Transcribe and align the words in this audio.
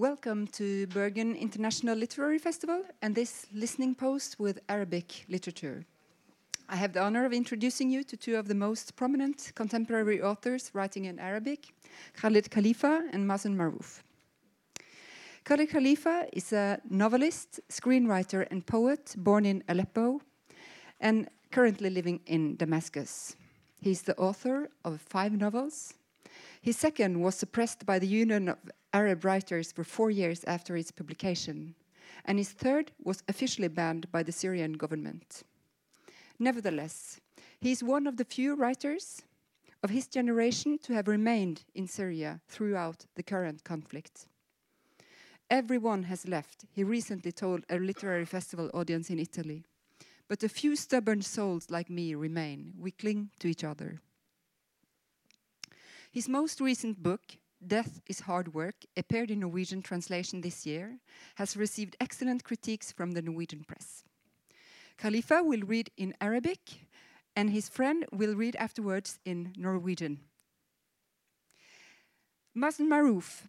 Welcome 0.00 0.46
to 0.52 0.86
Bergen 0.86 1.36
International 1.36 1.94
Literary 1.94 2.38
Festival 2.38 2.80
and 3.02 3.14
this 3.14 3.44
listening 3.52 3.94
post 3.94 4.40
with 4.40 4.58
Arabic 4.70 5.26
literature. 5.28 5.84
I 6.70 6.76
have 6.76 6.94
the 6.94 7.02
honor 7.02 7.26
of 7.26 7.34
introducing 7.34 7.90
you 7.90 8.02
to 8.04 8.16
two 8.16 8.36
of 8.36 8.48
the 8.48 8.54
most 8.54 8.96
prominent 8.96 9.52
contemporary 9.54 10.22
authors 10.22 10.70
writing 10.72 11.04
in 11.04 11.18
Arabic, 11.18 11.74
Khaled 12.14 12.50
Khalifa 12.50 13.10
and 13.12 13.28
Mazen 13.28 13.54
Maarouf. 13.54 14.00
Khaled 15.44 15.68
Khalifa 15.68 16.28
is 16.32 16.50
a 16.54 16.80
novelist, 16.88 17.60
screenwriter, 17.68 18.46
and 18.50 18.64
poet 18.64 19.14
born 19.18 19.44
in 19.44 19.62
Aleppo 19.68 20.22
and 20.98 21.28
currently 21.50 21.90
living 21.90 22.20
in 22.24 22.56
Damascus. 22.56 23.36
He's 23.82 24.00
the 24.00 24.16
author 24.16 24.70
of 24.82 25.02
five 25.02 25.32
novels. 25.32 25.92
His 26.62 26.78
second 26.78 27.20
was 27.20 27.34
suppressed 27.34 27.84
by 27.84 27.98
the 27.98 28.06
Union 28.06 28.48
of 28.48 28.56
Arab 28.92 29.24
Writers 29.24 29.72
for 29.72 29.84
four 29.84 30.10
years 30.10 30.44
after 30.44 30.76
its 30.76 30.90
publication, 30.90 31.74
and 32.24 32.38
his 32.38 32.50
third 32.50 32.92
was 33.02 33.22
officially 33.28 33.68
banned 33.68 34.10
by 34.10 34.22
the 34.22 34.32
Syrian 34.32 34.72
government. 34.74 35.42
Nevertheless, 36.38 37.20
he 37.60 37.70
is 37.70 37.82
one 37.82 38.06
of 38.06 38.16
the 38.16 38.24
few 38.24 38.54
writers 38.54 39.22
of 39.82 39.90
his 39.90 40.06
generation 40.06 40.78
to 40.78 40.92
have 40.92 41.08
remained 41.08 41.64
in 41.74 41.86
Syria 41.86 42.40
throughout 42.48 43.06
the 43.14 43.22
current 43.22 43.64
conflict. 43.64 44.26
Everyone 45.50 46.04
has 46.04 46.28
left, 46.28 46.64
he 46.70 46.84
recently 46.84 47.32
told 47.32 47.64
a 47.68 47.78
literary 47.78 48.24
festival 48.24 48.70
audience 48.72 49.10
in 49.10 49.18
Italy. 49.18 49.64
But 50.28 50.44
a 50.44 50.48
few 50.48 50.76
stubborn 50.76 51.22
souls 51.22 51.70
like 51.70 51.90
me 51.90 52.14
remain. 52.14 52.74
We 52.78 52.92
cling 52.92 53.30
to 53.40 53.48
each 53.48 53.64
other. 53.64 54.00
His 56.12 56.28
most 56.28 56.60
recent 56.60 57.02
book, 57.02 57.22
Death 57.66 58.00
is 58.06 58.20
Hard 58.20 58.54
Work, 58.54 58.76
appeared 58.96 59.30
in 59.30 59.40
Norwegian 59.40 59.82
translation 59.82 60.40
this 60.40 60.64
year, 60.64 60.98
has 61.34 61.56
received 61.56 61.96
excellent 62.00 62.42
critiques 62.42 62.90
from 62.90 63.12
the 63.12 63.20
Norwegian 63.20 63.64
press. 63.64 64.04
Khalifa 64.96 65.42
will 65.42 65.60
read 65.60 65.90
in 65.96 66.14
Arabic, 66.20 66.60
and 67.36 67.50
his 67.50 67.68
friend 67.68 68.06
will 68.12 68.34
read 68.34 68.56
afterwards 68.56 69.18
in 69.24 69.52
Norwegian. 69.56 70.20
Mazen 72.56 72.88
Maarouf 72.88 73.46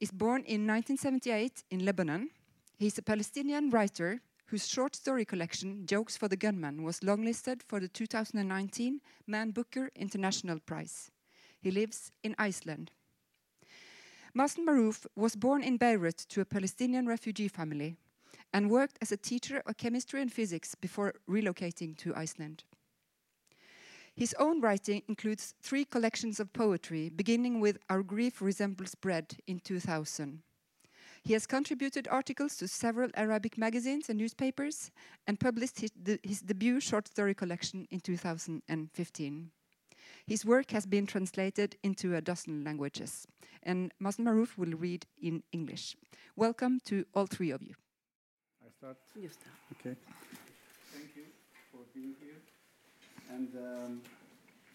is 0.00 0.10
born 0.10 0.42
in 0.42 0.66
1978 0.66 1.62
in 1.70 1.84
Lebanon. 1.84 2.30
He's 2.78 2.98
a 2.98 3.02
Palestinian 3.02 3.70
writer 3.70 4.20
whose 4.46 4.68
short 4.68 4.96
story 4.96 5.24
collection, 5.24 5.86
Jokes 5.86 6.16
for 6.16 6.28
the 6.28 6.36
Gunman, 6.36 6.82
was 6.82 7.00
longlisted 7.00 7.62
for 7.62 7.80
the 7.80 7.88
2019 7.88 9.00
Man 9.26 9.52
Booker 9.52 9.90
International 9.94 10.58
Prize. 10.58 11.10
He 11.60 11.70
lives 11.70 12.10
in 12.22 12.34
Iceland. 12.38 12.90
Mazen 14.34 14.64
Maarouf 14.64 15.06
was 15.14 15.36
born 15.36 15.62
in 15.62 15.76
Beirut 15.76 16.16
to 16.30 16.40
a 16.40 16.46
Palestinian 16.46 17.06
refugee 17.06 17.48
family 17.48 17.96
and 18.50 18.70
worked 18.70 18.96
as 19.02 19.12
a 19.12 19.16
teacher 19.16 19.62
of 19.66 19.76
chemistry 19.76 20.22
and 20.22 20.32
physics 20.32 20.74
before 20.74 21.12
relocating 21.28 21.94
to 21.98 22.14
Iceland. 22.16 22.64
His 24.14 24.34
own 24.38 24.62
writing 24.62 25.02
includes 25.06 25.54
three 25.60 25.84
collections 25.84 26.40
of 26.40 26.52
poetry, 26.54 27.10
beginning 27.10 27.60
with 27.60 27.78
Our 27.90 28.02
Grief 28.02 28.40
Resembles 28.40 28.94
Bread 28.94 29.36
in 29.46 29.58
2000. 29.58 30.42
He 31.22 31.34
has 31.34 31.46
contributed 31.46 32.08
articles 32.08 32.56
to 32.56 32.68
several 32.68 33.10
Arabic 33.14 33.58
magazines 33.58 34.08
and 34.08 34.18
newspapers 34.18 34.90
and 35.26 35.38
published 35.38 35.80
his, 35.80 35.90
de 35.90 36.18
his 36.22 36.40
debut 36.40 36.80
short 36.80 37.06
story 37.06 37.34
collection 37.34 37.86
in 37.90 38.00
2015. 38.00 39.50
His 40.26 40.44
work 40.44 40.70
has 40.70 40.86
been 40.86 41.06
translated 41.06 41.76
into 41.82 42.14
a 42.14 42.20
dozen 42.20 42.62
languages, 42.64 43.26
and 43.62 43.92
Mazen 44.00 44.24
Maarouf 44.24 44.56
will 44.56 44.76
read 44.78 45.04
in 45.20 45.42
English. 45.52 45.96
Welcome 46.36 46.80
to 46.84 47.04
all 47.12 47.26
three 47.26 47.50
of 47.50 47.60
you. 47.62 47.74
I 48.64 48.70
start? 48.70 48.96
You 49.16 49.28
start. 49.28 49.54
Okay. 49.72 49.96
Thank 50.92 51.16
you 51.16 51.24
for 51.72 51.80
being 51.92 52.14
here. 52.20 52.40
And 53.30 53.48
um, 53.56 54.00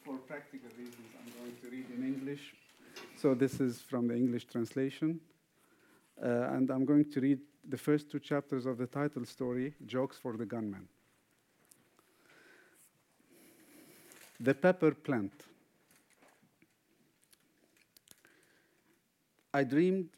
for 0.03 0.17
practical 0.17 0.69
reasons, 0.77 1.07
I'm 1.17 1.31
going 1.39 1.55
to 1.61 1.69
read 1.69 1.85
in 1.95 2.03
English. 2.03 2.53
So 3.16 3.33
this 3.33 3.59
is 3.61 3.79
from 3.81 4.07
the 4.07 4.16
English 4.16 4.45
translation. 4.45 5.19
Uh, 6.22 6.55
and 6.55 6.69
I'm 6.69 6.83
going 6.83 7.09
to 7.11 7.22
read 7.22 7.39
the 7.69 7.77
first 7.77 8.11
two 8.11 8.19
chapters 8.19 8.66
of 8.66 8.77
the 8.77 8.88
title 8.88 9.25
story, 9.25 9.75
Jokes 9.85 10.17
for 10.17 10.35
the 10.35 10.45
Gunman. 10.45 10.88
The 14.39 14.53
pepper 14.53 14.91
plant. 14.91 15.33
I 19.53 19.63
dreamed 19.63 20.09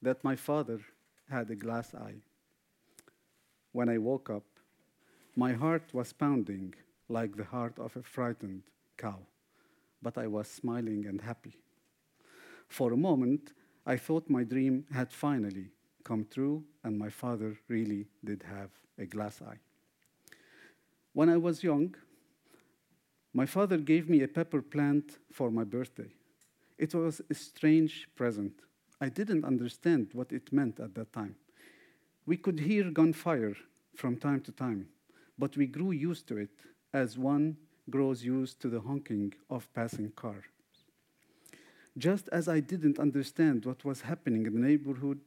that 0.00 0.24
my 0.24 0.36
father 0.36 0.80
had 1.28 1.50
a 1.50 1.56
glass 1.56 1.94
eye. 1.94 2.22
When 3.72 3.90
I 3.90 3.98
woke 3.98 4.30
up, 4.30 4.44
my 5.34 5.52
heart 5.52 5.92
was 5.92 6.14
pounding 6.14 6.74
like 7.08 7.36
the 7.36 7.44
heart 7.44 7.78
of 7.78 7.94
a 7.96 8.02
frightened 8.02 8.62
cow, 8.96 9.18
but 10.00 10.16
I 10.16 10.26
was 10.26 10.48
smiling 10.48 11.04
and 11.06 11.20
happy. 11.20 11.58
For 12.68 12.92
a 12.92 12.96
moment, 12.96 13.52
I 13.84 13.98
thought 13.98 14.30
my 14.30 14.44
dream 14.44 14.86
had 14.92 15.12
finally 15.12 15.72
come 16.04 16.26
true 16.30 16.64
and 16.82 16.98
my 16.98 17.10
father 17.10 17.58
really 17.68 18.06
did 18.24 18.42
have 18.44 18.70
a 18.98 19.04
glass 19.04 19.42
eye. 19.42 19.58
When 21.12 21.28
I 21.28 21.36
was 21.36 21.62
young, 21.62 21.94
my 23.36 23.44
father 23.44 23.76
gave 23.76 24.08
me 24.08 24.22
a 24.22 24.28
pepper 24.28 24.62
plant 24.62 25.18
for 25.30 25.50
my 25.50 25.62
birthday. 25.62 26.10
It 26.78 26.94
was 26.94 27.20
a 27.28 27.34
strange 27.34 28.08
present. 28.16 28.54
I 28.98 29.10
didn't 29.10 29.44
understand 29.44 30.08
what 30.14 30.32
it 30.32 30.54
meant 30.54 30.80
at 30.80 30.94
that 30.94 31.12
time. 31.12 31.36
We 32.24 32.38
could 32.38 32.60
hear 32.60 32.90
gunfire 32.90 33.54
from 33.94 34.16
time 34.16 34.40
to 34.40 34.52
time, 34.52 34.88
but 35.38 35.54
we 35.54 35.66
grew 35.66 35.90
used 35.90 36.26
to 36.28 36.38
it 36.38 36.56
as 36.94 37.18
one 37.18 37.58
grows 37.90 38.24
used 38.24 38.58
to 38.62 38.70
the 38.70 38.80
honking 38.80 39.34
of 39.50 39.70
passing 39.74 40.12
cars. 40.12 40.44
Just 41.98 42.30
as 42.32 42.48
I 42.48 42.60
didn't 42.60 42.98
understand 42.98 43.66
what 43.66 43.84
was 43.84 44.00
happening 44.00 44.46
in 44.46 44.54
the 44.54 44.66
neighborhood, 44.66 45.20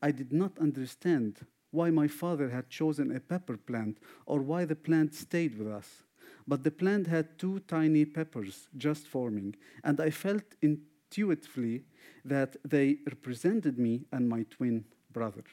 I 0.00 0.12
did 0.12 0.32
not 0.32 0.58
understand 0.58 1.44
why 1.72 1.90
my 1.90 2.08
father 2.08 2.48
had 2.48 2.70
chosen 2.70 3.14
a 3.14 3.20
pepper 3.20 3.58
plant 3.58 3.98
or 4.24 4.40
why 4.40 4.64
the 4.64 4.76
plant 4.76 5.14
stayed 5.14 5.58
with 5.58 5.68
us. 5.68 6.04
But 6.46 6.64
the 6.64 6.70
plant 6.70 7.06
had 7.06 7.38
two 7.38 7.60
tiny 7.60 8.04
peppers 8.04 8.68
just 8.76 9.06
forming, 9.06 9.56
and 9.84 10.00
I 10.00 10.10
felt 10.10 10.44
intuitively 10.62 11.84
that 12.24 12.56
they 12.64 12.98
represented 13.06 13.78
me 13.78 14.04
and 14.12 14.28
my 14.28 14.44
twin 14.50 14.84
brother. 15.12 15.44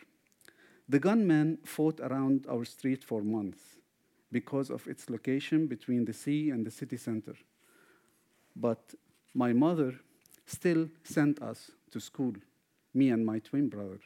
The 0.90 1.00
gunman 1.00 1.60
fought 1.66 2.00
around 2.00 2.46
our 2.50 2.66
street 2.66 3.04
for 3.04 3.22
months 3.22 3.78
because 4.32 4.70
of 4.70 4.88
its 4.88 5.10
location 5.10 5.68
between 5.68 6.06
the 6.06 6.14
sea 6.14 6.50
and 6.50 6.66
the 6.66 6.72
city 6.72 6.98
center. 6.98 7.36
But 8.56 8.94
my 9.34 9.54
mother 9.54 10.00
still 10.46 10.90
sent 11.04 11.42
us 11.42 11.72
to 11.92 12.00
school, 12.00 12.34
me 12.94 13.10
and 13.10 13.26
my 13.26 13.40
twin 13.40 13.70
brother, 13.70 14.00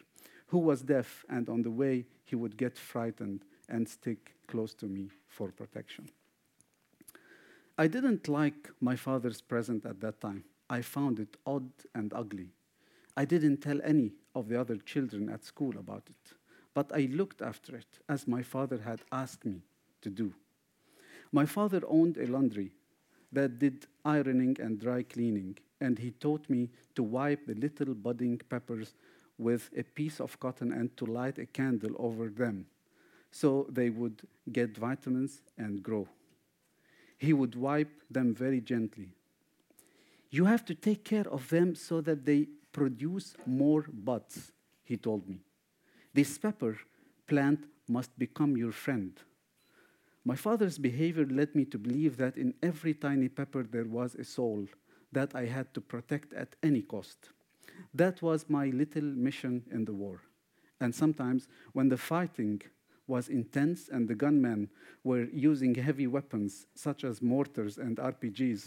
who 0.47 0.57
was 0.57 0.81
deaf, 0.81 1.23
and 1.29 1.47
on 1.49 1.61
the 1.61 1.71
way 1.71 2.05
he 2.25 2.35
would 2.35 2.57
get 2.57 2.77
frightened 2.77 3.45
and 3.69 3.87
stick 3.87 4.33
close 4.47 4.73
to 4.75 4.85
me 4.85 5.09
for 5.27 5.51
protection. 5.51 6.09
I 7.81 7.87
didn't 7.87 8.27
like 8.27 8.69
my 8.79 8.95
father's 8.95 9.41
present 9.41 9.87
at 9.87 9.99
that 10.01 10.21
time. 10.21 10.43
I 10.69 10.83
found 10.83 11.19
it 11.19 11.35
odd 11.47 11.71
and 11.95 12.13
ugly. 12.13 12.49
I 13.17 13.25
didn't 13.25 13.57
tell 13.57 13.79
any 13.83 14.11
of 14.35 14.49
the 14.49 14.61
other 14.61 14.77
children 14.77 15.29
at 15.29 15.43
school 15.43 15.75
about 15.79 16.03
it, 16.07 16.33
but 16.75 16.91
I 16.93 17.09
looked 17.11 17.41
after 17.41 17.75
it 17.75 17.87
as 18.07 18.27
my 18.27 18.43
father 18.43 18.77
had 18.77 18.99
asked 19.11 19.45
me 19.45 19.63
to 20.03 20.11
do. 20.11 20.31
My 21.31 21.47
father 21.47 21.81
owned 21.87 22.17
a 22.19 22.27
laundry 22.27 22.69
that 23.31 23.57
did 23.57 23.87
ironing 24.05 24.57
and 24.59 24.79
dry 24.79 25.01
cleaning, 25.01 25.57
and 25.79 25.97
he 25.97 26.11
taught 26.11 26.47
me 26.51 26.69
to 26.93 27.01
wipe 27.01 27.47
the 27.47 27.55
little 27.55 27.95
budding 27.95 28.39
peppers 28.47 28.93
with 29.39 29.71
a 29.75 29.81
piece 29.81 30.19
of 30.21 30.39
cotton 30.39 30.71
and 30.71 30.95
to 30.97 31.07
light 31.07 31.39
a 31.39 31.47
candle 31.47 31.95
over 31.97 32.29
them 32.29 32.67
so 33.31 33.65
they 33.71 33.89
would 33.89 34.21
get 34.51 34.77
vitamins 34.77 35.41
and 35.57 35.81
grow. 35.81 36.07
He 37.21 37.33
would 37.33 37.55
wipe 37.55 38.01
them 38.09 38.33
very 38.33 38.61
gently. 38.61 39.13
You 40.31 40.45
have 40.45 40.65
to 40.65 40.73
take 40.73 41.03
care 41.05 41.29
of 41.29 41.49
them 41.49 41.75
so 41.75 42.01
that 42.01 42.25
they 42.25 42.47
produce 42.71 43.35
more 43.45 43.85
buds, 43.93 44.51
he 44.83 44.97
told 44.97 45.29
me. 45.29 45.41
This 46.15 46.39
pepper 46.39 46.79
plant 47.27 47.59
must 47.87 48.17
become 48.17 48.57
your 48.57 48.71
friend. 48.71 49.13
My 50.25 50.35
father's 50.35 50.79
behavior 50.79 51.27
led 51.27 51.53
me 51.53 51.63
to 51.65 51.77
believe 51.77 52.17
that 52.17 52.37
in 52.37 52.55
every 52.63 52.95
tiny 52.95 53.29
pepper 53.29 53.61
there 53.61 53.85
was 53.85 54.15
a 54.15 54.23
soul 54.23 54.65
that 55.11 55.35
I 55.35 55.45
had 55.45 55.75
to 55.75 55.81
protect 55.81 56.33
at 56.33 56.55
any 56.63 56.81
cost. 56.81 57.29
That 57.93 58.23
was 58.23 58.49
my 58.49 58.71
little 58.71 59.03
mission 59.27 59.63
in 59.69 59.85
the 59.85 59.93
war. 59.93 60.21
And 60.79 60.95
sometimes, 60.95 61.47
when 61.73 61.89
the 61.89 61.97
fighting 61.97 62.63
was 63.11 63.27
intense 63.27 63.89
and 63.89 64.07
the 64.07 64.15
gunmen 64.15 64.69
were 65.03 65.27
using 65.49 65.75
heavy 65.75 66.07
weapons 66.07 66.65
such 66.75 67.03
as 67.03 67.21
mortars 67.21 67.77
and 67.77 67.97
RPGs, 67.97 68.63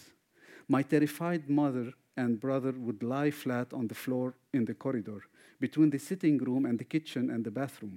my 0.69 0.83
terrified 0.83 1.49
mother 1.49 1.87
and 2.23 2.39
brother 2.39 2.73
would 2.87 3.03
lie 3.03 3.31
flat 3.31 3.73
on 3.73 3.89
the 3.89 4.01
floor 4.05 4.35
in 4.53 4.67
the 4.67 4.75
corridor, 4.75 5.21
between 5.59 5.91
the 5.91 5.99
sitting 5.99 6.37
room 6.39 6.67
and 6.67 6.79
the 6.79 6.91
kitchen 6.95 7.31
and 7.31 7.43
the 7.43 7.51
bathroom, 7.51 7.97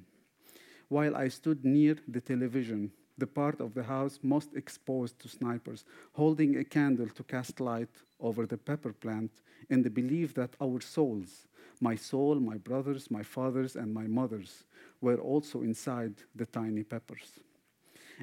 while 0.87 1.15
I 1.17 1.27
stood 1.27 1.65
near 1.65 1.97
the 2.07 2.21
television, 2.21 2.91
the 3.17 3.27
part 3.27 3.59
of 3.59 3.73
the 3.73 3.83
house 3.83 4.19
most 4.21 4.53
exposed 4.55 5.19
to 5.19 5.27
snipers, 5.27 5.85
holding 6.13 6.57
a 6.57 6.63
candle 6.63 7.07
to 7.09 7.23
cast 7.23 7.59
light 7.59 7.89
over 8.19 8.45
the 8.45 8.57
pepper 8.57 8.93
plant 8.93 9.31
in 9.69 9.81
the 9.81 9.89
belief 9.89 10.33
that 10.35 10.55
our 10.61 10.79
souls, 10.79 11.47
my 11.79 11.95
soul, 11.95 12.35
my 12.35 12.57
brothers, 12.57 13.09
my 13.09 13.23
fathers, 13.23 13.75
and 13.75 13.93
my 13.93 14.07
mothers, 14.07 14.65
were 15.01 15.17
also 15.17 15.61
inside 15.61 16.13
the 16.35 16.45
tiny 16.45 16.83
peppers. 16.83 17.39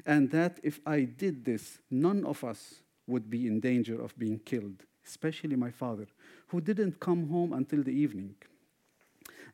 And 0.05 0.29
that 0.31 0.59
if 0.63 0.79
I 0.85 1.01
did 1.01 1.45
this, 1.45 1.79
none 1.89 2.25
of 2.25 2.43
us 2.43 2.81
would 3.07 3.29
be 3.29 3.47
in 3.47 3.59
danger 3.59 4.01
of 4.01 4.17
being 4.17 4.39
killed, 4.39 4.83
especially 5.05 5.55
my 5.55 5.71
father, 5.71 6.07
who 6.47 6.59
didn't 6.59 6.99
come 6.99 7.29
home 7.29 7.53
until 7.53 7.83
the 7.83 7.93
evening. 7.93 8.35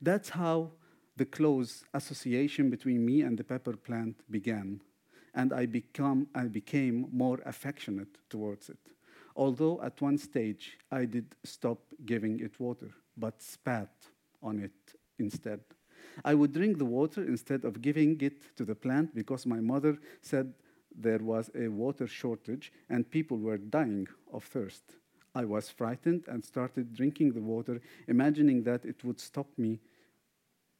That's 0.01 0.29
how 0.29 0.71
the 1.17 1.25
close 1.25 1.83
association 1.93 2.69
between 2.69 3.05
me 3.05 3.21
and 3.21 3.37
the 3.37 3.43
pepper 3.43 3.75
plant 3.75 4.15
began, 4.31 4.81
and 5.33 5.53
I, 5.53 5.65
become, 5.65 6.27
I 6.35 6.45
became 6.45 7.07
more 7.11 7.39
affectionate 7.45 8.17
towards 8.29 8.69
it. 8.69 8.79
Although 9.35 9.81
at 9.81 10.01
one 10.01 10.17
stage 10.17 10.77
I 10.91 11.05
did 11.05 11.35
stop 11.43 11.79
giving 12.05 12.39
it 12.39 12.59
water, 12.59 12.91
but 13.17 13.41
spat 13.41 13.91
on 14.41 14.59
it 14.59 14.95
instead. 15.19 15.61
I 16.25 16.33
would 16.33 16.51
drink 16.51 16.77
the 16.77 16.85
water 16.85 17.23
instead 17.23 17.63
of 17.63 17.81
giving 17.81 18.19
it 18.21 18.55
to 18.57 18.65
the 18.65 18.75
plant 18.75 19.15
because 19.15 19.45
my 19.45 19.59
mother 19.59 19.97
said 20.21 20.53
there 20.95 21.19
was 21.19 21.49
a 21.55 21.67
water 21.69 22.07
shortage 22.07 22.73
and 22.89 23.09
people 23.09 23.37
were 23.37 23.57
dying 23.57 24.07
of 24.33 24.43
thirst. 24.43 24.83
I 25.33 25.45
was 25.45 25.69
frightened 25.69 26.25
and 26.27 26.43
started 26.43 26.93
drinking 26.93 27.31
the 27.31 27.41
water, 27.41 27.79
imagining 28.07 28.63
that 28.63 28.83
it 28.83 29.03
would 29.05 29.19
stop 29.19 29.47
me 29.57 29.79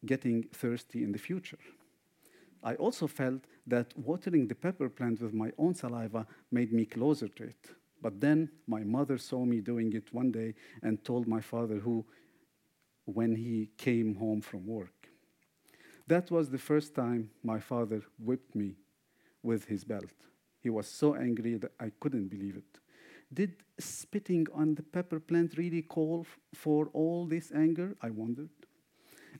getting 0.06 0.44
thirsty 0.52 1.04
in 1.04 1.14
the 1.14 1.20
future. 1.20 1.60
I 2.64 2.76
also 2.76 3.08
felt 3.08 3.42
that 3.68 3.98
watering 3.98 4.48
the 4.48 4.56
pepper 4.56 4.90
plant 4.90 5.22
with 5.22 5.34
my 5.34 5.52
own 5.58 5.74
saliva 5.74 6.28
made 6.52 6.72
me 6.72 6.86
closer 6.86 7.28
to 7.28 7.44
it. 7.44 7.68
But 8.02 8.20
then 8.20 8.50
my 8.68 8.84
mother 8.84 9.18
saw 9.18 9.46
me 9.46 9.62
doing 9.62 9.94
it 9.94 10.14
one 10.14 10.32
day 10.32 10.56
and 10.82 11.04
told 11.04 11.28
my 11.28 11.42
father, 11.42 11.78
who, 11.78 12.06
when 13.06 13.36
he 13.36 13.70
came 13.78 14.16
home 14.16 14.42
from 14.42 14.66
work. 14.66 15.10
That 16.08 16.30
was 16.32 16.50
the 16.50 16.58
first 16.58 16.96
time 16.96 17.30
my 17.44 17.60
father 17.60 18.02
whipped 18.20 18.56
me 18.56 18.76
with 19.44 19.66
his 19.66 19.84
belt. 19.84 20.14
He 20.60 20.70
was 20.70 20.88
so 20.88 21.16
angry 21.16 21.56
that 21.56 21.72
I 21.80 21.92
couldn't 22.00 22.28
believe 22.28 22.58
it. 22.58 22.80
Did 23.34 23.56
spitting 23.80 24.48
on 24.54 24.76
the 24.76 24.84
pepper 24.84 25.20
plant 25.20 25.58
really 25.58 25.82
call 25.82 26.26
for 26.54 26.90
all 26.94 27.26
this 27.26 27.52
anger? 27.52 27.96
I 28.02 28.10
wondered. 28.10 28.50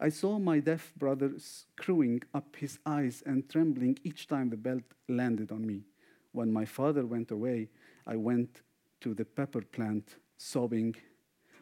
I 0.04 0.10
saw 0.10 0.40
my 0.40 0.60
deaf 0.60 0.92
brother 0.98 1.34
screwing 1.38 2.24
up 2.34 2.56
his 2.56 2.80
eyes 2.88 3.22
and 3.24 3.48
trembling 3.48 4.00
each 4.04 4.28
time 4.28 4.50
the 4.50 4.58
belt 4.58 4.84
landed 5.08 5.52
on 5.52 5.64
me. 5.64 5.84
When 6.32 6.52
my 6.52 6.66
father 6.66 7.06
went 7.06 7.30
away, 7.30 7.70
I 8.08 8.16
went 8.16 8.64
to 9.02 9.14
the 9.14 9.26
pepper 9.26 9.62
plant, 9.62 10.16
sobbing, 10.38 10.96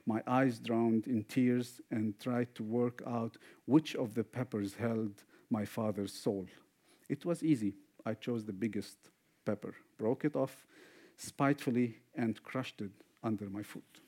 my 0.05 0.23
eyes 0.25 0.57
drowned 0.57 1.05
in 1.07 1.25
tears, 1.25 1.81
and 1.91 2.17
tried 2.17 2.55
to 2.55 2.63
work 2.63 3.03
out 3.05 3.35
which 3.65 3.97
of 3.97 4.13
the 4.13 4.23
peppers 4.23 4.73
held 4.73 5.21
my 5.49 5.65
father's 5.65 6.13
soul. 6.13 6.45
It 7.09 7.25
was 7.25 7.43
easy. 7.43 7.73
I 8.05 8.13
chose 8.13 8.45
the 8.45 8.53
biggest 8.53 8.97
pepper, 9.45 9.75
broke 9.97 10.23
it 10.23 10.37
off 10.37 10.65
spitefully, 11.17 11.97
and 12.15 12.41
crushed 12.41 12.79
it 12.79 12.91
under 13.21 13.49
my 13.49 13.63
foot. 13.63 13.99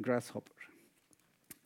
Grasshopper. 0.00 0.52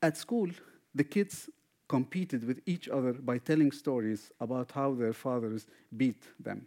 At 0.03 0.17
school, 0.17 0.51
the 0.95 1.05
kids 1.05 1.51
competed 1.89 2.45
with 2.45 2.61
each 2.67 2.89
other 2.89 3.13
by 3.13 3.39
telling 3.39 3.73
stories 3.73 4.31
about 4.41 4.71
how 4.73 4.95
their 4.95 5.13
fathers 5.13 5.67
beat 5.97 6.23
them. 6.39 6.67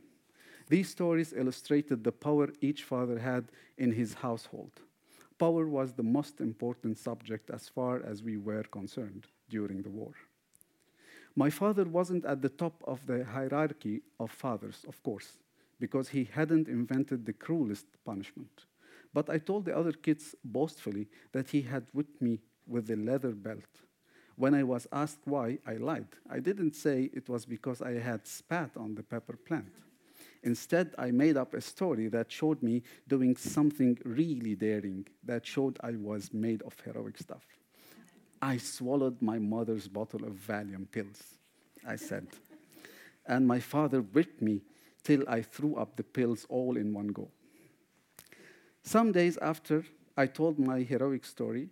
These 0.69 0.89
stories 0.89 1.33
illustrated 1.33 2.03
the 2.03 2.11
power 2.11 2.49
each 2.61 2.83
father 2.83 3.19
had 3.19 3.45
in 3.77 3.91
his 3.91 4.13
household. 4.13 4.71
Power 5.39 5.67
was 5.67 5.93
the 5.93 6.03
most 6.03 6.41
important 6.41 6.97
subject 6.97 7.49
as 7.49 7.67
far 7.67 8.01
as 8.03 8.21
we 8.21 8.37
were 8.37 8.63
concerned 8.63 9.27
during 9.49 9.81
the 9.81 9.89
war. 9.89 10.13
My 11.35 11.49
father 11.49 11.85
wasn't 11.85 12.25
at 12.25 12.41
the 12.41 12.49
top 12.49 12.83
of 12.85 13.05
the 13.07 13.25
hierarchy 13.25 14.01
of 14.19 14.29
fathers, 14.29 14.85
of 14.87 15.01
course, 15.03 15.39
because 15.79 16.09
he 16.09 16.25
hadn't 16.25 16.67
invented 16.67 17.25
the 17.25 17.33
cruelest 17.33 17.87
punishment. 18.05 18.65
But 19.13 19.29
I 19.29 19.37
told 19.37 19.65
the 19.65 19.77
other 19.77 19.91
kids 19.91 20.35
boastfully 20.43 21.07
that 21.31 21.49
he 21.49 21.61
had 21.61 21.87
whipped 21.93 22.21
me 22.21 22.39
with 22.67 22.87
the 22.87 22.95
leather 22.95 23.31
belt. 23.31 23.81
When 24.35 24.55
I 24.55 24.63
was 24.63 24.87
asked 24.91 25.19
why, 25.25 25.59
I 25.67 25.75
lied. 25.75 26.07
I 26.29 26.39
didn't 26.39 26.75
say 26.75 27.09
it 27.13 27.29
was 27.29 27.45
because 27.45 27.81
I 27.81 27.93
had 27.99 28.25
spat 28.25 28.71
on 28.75 28.95
the 28.95 29.03
pepper 29.03 29.37
plant. 29.37 29.71
Instead, 30.41 30.93
I 30.97 31.11
made 31.11 31.37
up 31.37 31.53
a 31.53 31.61
story 31.61 32.07
that 32.09 32.31
showed 32.31 32.61
me 32.63 32.83
doing 33.07 33.37
something 33.37 33.97
really 34.03 34.55
daring, 34.55 35.07
that 35.23 35.45
showed 35.45 35.77
I 35.81 35.91
was 35.91 36.33
made 36.33 36.61
of 36.63 36.77
heroic 36.83 37.17
stuff. 37.17 37.45
I 38.41 38.57
swallowed 38.57 39.21
my 39.21 39.39
mother's 39.39 39.87
bottle 39.87 40.25
of 40.25 40.33
Valium 40.33 40.91
pills, 40.91 41.21
I 41.87 41.95
said. 41.95 42.27
and 43.25 43.47
my 43.47 43.59
father 43.59 44.01
whipped 44.01 44.41
me 44.41 44.61
till 45.03 45.23
I 45.29 45.41
threw 45.41 45.75
up 45.75 45.95
the 45.95 46.03
pills 46.03 46.45
all 46.49 46.75
in 46.77 46.93
one 46.93 47.07
go. 47.07 47.29
Some 48.83 49.11
days 49.13 49.37
after 49.37 49.85
I 50.17 50.27
told 50.27 50.59
my 50.59 50.81
heroic 50.81 51.25
story, 51.25 51.69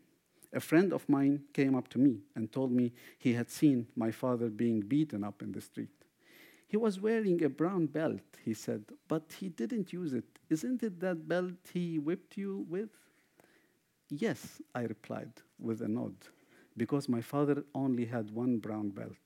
a 0.53 0.59
friend 0.59 0.91
of 0.93 1.07
mine 1.07 1.43
came 1.53 1.75
up 1.75 1.87
to 1.89 1.99
me 1.99 2.21
and 2.35 2.51
told 2.51 2.71
me 2.71 2.93
he 3.17 3.33
had 3.33 3.49
seen 3.49 3.87
my 3.95 4.11
father 4.11 4.49
being 4.49 4.81
beaten 4.81 5.23
up 5.23 5.41
in 5.41 5.51
the 5.51 5.61
street. 5.61 5.89
He 6.67 6.77
was 6.77 7.01
wearing 7.01 7.43
a 7.43 7.49
brown 7.49 7.87
belt, 7.87 8.21
he 8.43 8.53
said, 8.53 8.85
but 9.09 9.23
he 9.39 9.49
didn't 9.49 9.91
use 9.91 10.13
it. 10.13 10.25
Isn't 10.49 10.83
it 10.83 10.99
that 11.01 11.27
belt 11.27 11.53
he 11.73 11.99
whipped 11.99 12.37
you 12.37 12.65
with? 12.69 12.89
Yes, 14.09 14.61
I 14.73 14.83
replied 14.83 15.33
with 15.59 15.81
a 15.81 15.87
nod 15.87 16.15
because 16.77 17.09
my 17.09 17.21
father 17.21 17.63
only 17.75 18.05
had 18.05 18.31
one 18.31 18.57
brown 18.57 18.89
belt. 18.89 19.17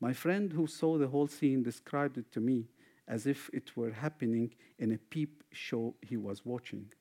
My 0.00 0.12
friend 0.12 0.52
who 0.52 0.66
saw 0.66 0.98
the 0.98 1.08
whole 1.08 1.28
scene 1.28 1.62
described 1.62 2.18
it 2.18 2.32
to 2.32 2.40
me 2.40 2.66
as 3.06 3.26
if 3.26 3.48
it 3.52 3.76
were 3.76 3.92
happening 3.92 4.52
in 4.78 4.92
a 4.92 4.98
peep 4.98 5.44
show 5.52 5.94
he 6.02 6.16
was 6.16 6.44
watching. 6.44 6.92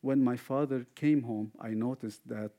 When 0.00 0.22
my 0.24 0.36
father 0.36 0.86
came 0.94 1.22
home, 1.22 1.52
I 1.60 1.70
noticed 1.70 2.26
that 2.28 2.52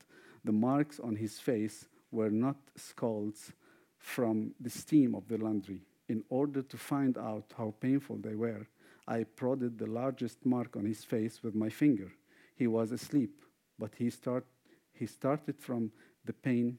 the 0.44 0.52
marks 0.52 1.00
on 1.00 1.16
his 1.16 1.38
face 1.38 1.88
were 2.10 2.30
not 2.30 2.56
scalds 2.76 3.52
from 3.98 4.54
the 4.60 4.70
steam 4.70 5.14
of 5.14 5.28
the 5.28 5.38
laundry. 5.38 5.82
In 6.08 6.24
order 6.28 6.62
to 6.62 6.76
find 6.76 7.16
out 7.16 7.52
how 7.56 7.74
painful 7.80 8.18
they 8.18 8.34
were, 8.34 8.66
I 9.06 9.24
prodded 9.24 9.78
the 9.78 9.86
largest 9.86 10.44
mark 10.44 10.76
on 10.76 10.84
his 10.84 11.04
face 11.04 11.42
with 11.42 11.54
my 11.54 11.68
finger. 11.68 12.12
He 12.54 12.66
was 12.66 12.92
asleep, 12.92 13.42
but 13.78 13.94
he, 13.96 14.10
start, 14.10 14.46
he 14.92 15.06
started 15.06 15.58
from 15.58 15.90
the 16.24 16.32
pain 16.32 16.78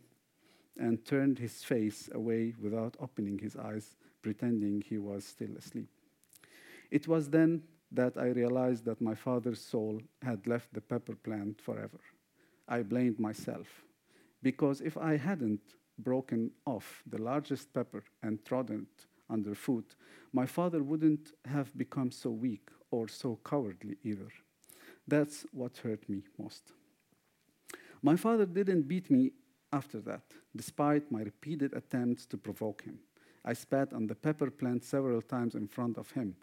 and 0.77 1.05
turned 1.05 1.39
his 1.39 1.63
face 1.63 2.09
away 2.13 2.53
without 2.61 2.95
opening 2.99 3.39
his 3.39 3.55
eyes, 3.55 3.95
pretending 4.21 4.81
he 4.81 4.97
was 4.97 5.25
still 5.25 5.55
asleep. 5.57 5.89
It 6.89 7.07
was 7.07 7.29
then 7.29 7.63
that 7.93 8.17
I 8.17 8.27
realized 8.27 8.85
that 8.85 9.01
my 9.01 9.15
father's 9.15 9.61
soul 9.61 10.01
had 10.21 10.47
left 10.47 10.73
the 10.73 10.81
pepper 10.81 11.15
plant 11.15 11.61
forever. 11.61 11.99
I 12.67 12.81
blamed 12.81 13.19
myself, 13.19 13.67
because 14.41 14.81
if 14.81 14.97
I 14.97 15.17
hadn't 15.17 15.61
broken 15.99 16.51
off 16.65 17.03
the 17.05 17.21
largest 17.21 17.73
pepper 17.73 18.03
and 18.23 18.43
trodden 18.45 18.87
it 18.89 19.05
underfoot, 19.29 19.95
my 20.31 20.45
father 20.45 20.81
wouldn't 20.81 21.33
have 21.45 21.77
become 21.77 22.11
so 22.11 22.29
weak 22.29 22.69
or 22.89 23.07
so 23.07 23.39
cowardly 23.45 23.97
either. 24.03 24.29
That's 25.07 25.45
what 25.51 25.77
hurt 25.77 26.07
me 26.09 26.23
most. 26.37 26.71
My 28.01 28.15
father 28.15 28.45
didn't 28.45 28.87
beat 28.87 29.09
me 29.09 29.31
after 29.71 29.99
that, 30.01 30.23
despite 30.55 31.11
my 31.11 31.21
repeated 31.21 31.73
attempts 31.73 32.25
to 32.27 32.37
provoke 32.37 32.83
him. 32.83 32.99
I 33.45 33.53
spat 33.53 33.93
on 33.93 34.07
the 34.07 34.15
pepper 34.15 34.49
plant 34.49 34.83
several 34.83 35.21
times 35.21 35.55
in 35.55 35.67
front 35.67 35.97
of 35.97 36.11
him, 36.11 36.35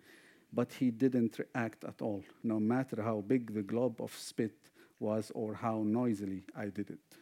but 0.53 0.73
he 0.73 0.91
didn't 0.91 1.39
react 1.39 1.85
at 1.85 2.03
all, 2.03 2.23
no 2.43 2.59
matter 2.59 3.03
how 3.03 3.21
big 3.21 3.55
the 3.55 3.63
glob 3.63 4.01
of 4.01 4.15
spit 4.15 4.57
was 4.99 5.31
or 5.35 5.55
how 5.55 5.83
noisily 5.85 6.45
I 6.57 6.67
did 6.67 6.91
it. 6.91 7.17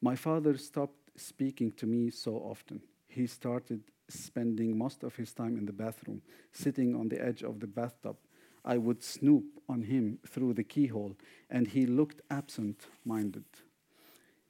My 0.00 0.16
father 0.16 0.56
stopped 0.56 1.10
speaking 1.16 1.72
to 1.72 1.86
me 1.86 2.10
so 2.10 2.34
often. 2.36 2.82
He 3.06 3.26
started 3.26 3.82
spending 4.08 4.76
most 4.76 5.04
of 5.04 5.16
his 5.16 5.32
time 5.32 5.56
in 5.56 5.66
the 5.66 5.72
bathroom, 5.72 6.22
sitting 6.52 6.94
on 6.94 7.08
the 7.08 7.24
edge 7.24 7.42
of 7.42 7.60
the 7.60 7.66
bathtub, 7.66 8.16
I 8.64 8.78
would 8.78 9.02
snoop 9.02 9.44
on 9.68 9.82
him 9.82 10.18
through 10.26 10.54
the 10.54 10.64
keyhole, 10.64 11.16
and 11.50 11.66
he 11.66 11.86
looked 11.86 12.20
absent 12.30 12.86
minded. 13.04 13.44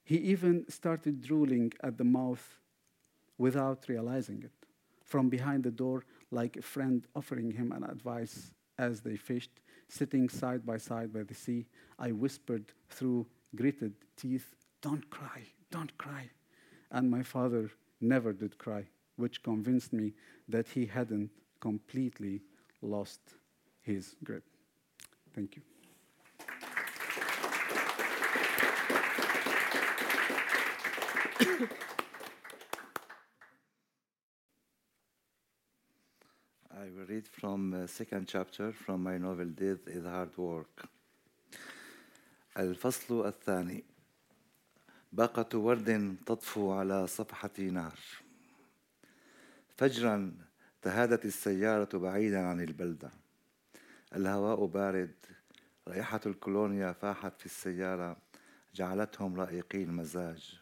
He 0.05 0.17
even 0.17 0.69
started 0.69 1.23
drooling 1.23 1.73
at 1.83 1.97
the 1.97 2.05
mouth 2.05 2.59
without 3.39 3.89
realizing 3.89 4.43
it. 4.43 4.53
From 5.05 5.29
behind 5.29 5.65
the 5.65 5.71
door, 5.71 6.05
like 6.33 6.57
a 6.57 6.63
friend 6.63 7.07
offering 7.15 7.53
him 7.53 7.71
an 7.73 7.85
advice 7.85 8.51
as 8.79 9.03
they 9.03 9.17
fished, 9.17 9.61
sitting 9.89 10.29
side 10.29 10.65
by 10.67 10.79
side 10.79 11.13
by 11.13 11.23
the 11.23 11.35
sea, 11.35 11.67
I 11.99 12.13
whispered 12.13 12.73
through 12.89 13.27
gritted 13.55 13.95
teeth, 14.17 14.55
Don't 14.81 15.09
cry, 15.11 15.43
don't 15.71 15.97
cry. 15.99 16.31
And 16.91 17.11
my 17.11 17.23
father 17.23 17.71
never 18.01 18.33
did 18.33 18.59
cry, 18.59 18.87
which 19.17 19.43
convinced 19.43 19.93
me 19.93 20.15
that 20.49 20.67
he 20.69 20.87
hadn't 20.87 21.31
completely 21.61 22.41
lost 22.81 23.21
his 23.83 24.17
grip. 24.25 24.45
Thank 25.35 25.57
you. 25.57 25.63
I 36.83 36.87
will 36.87 37.07
read 37.07 37.29
from 37.29 37.75
uh, 37.75 37.87
second 37.87 38.27
chapter 38.27 38.73
from 38.73 39.05
my 39.05 39.17
novel 39.17 39.47
Death 39.47 39.87
is 39.87 40.05
Hard 40.05 40.37
Work. 40.37 40.89
الفصل 42.59 43.27
الثاني. 43.27 43.85
باقة 45.13 45.59
ورد 45.59 46.17
تطفو 46.27 46.73
على 46.73 47.07
صفحة 47.07 47.51
نهر 47.59 47.99
فجرا 49.77 50.33
تهادت 50.83 51.25
السيارة 51.25 51.99
بعيدا 51.99 52.41
عن 52.41 52.61
البلدة. 52.61 53.11
الهواء 54.17 54.67
بارد. 54.67 55.15
رائحة 55.89 56.21
الكولونيا 56.27 56.93
فاحت 56.93 57.41
في 57.41 57.47
السيارة. 57.47 58.17
جعلتهم 58.75 59.41
رائقي 59.41 59.83
المزاج. 59.83 60.61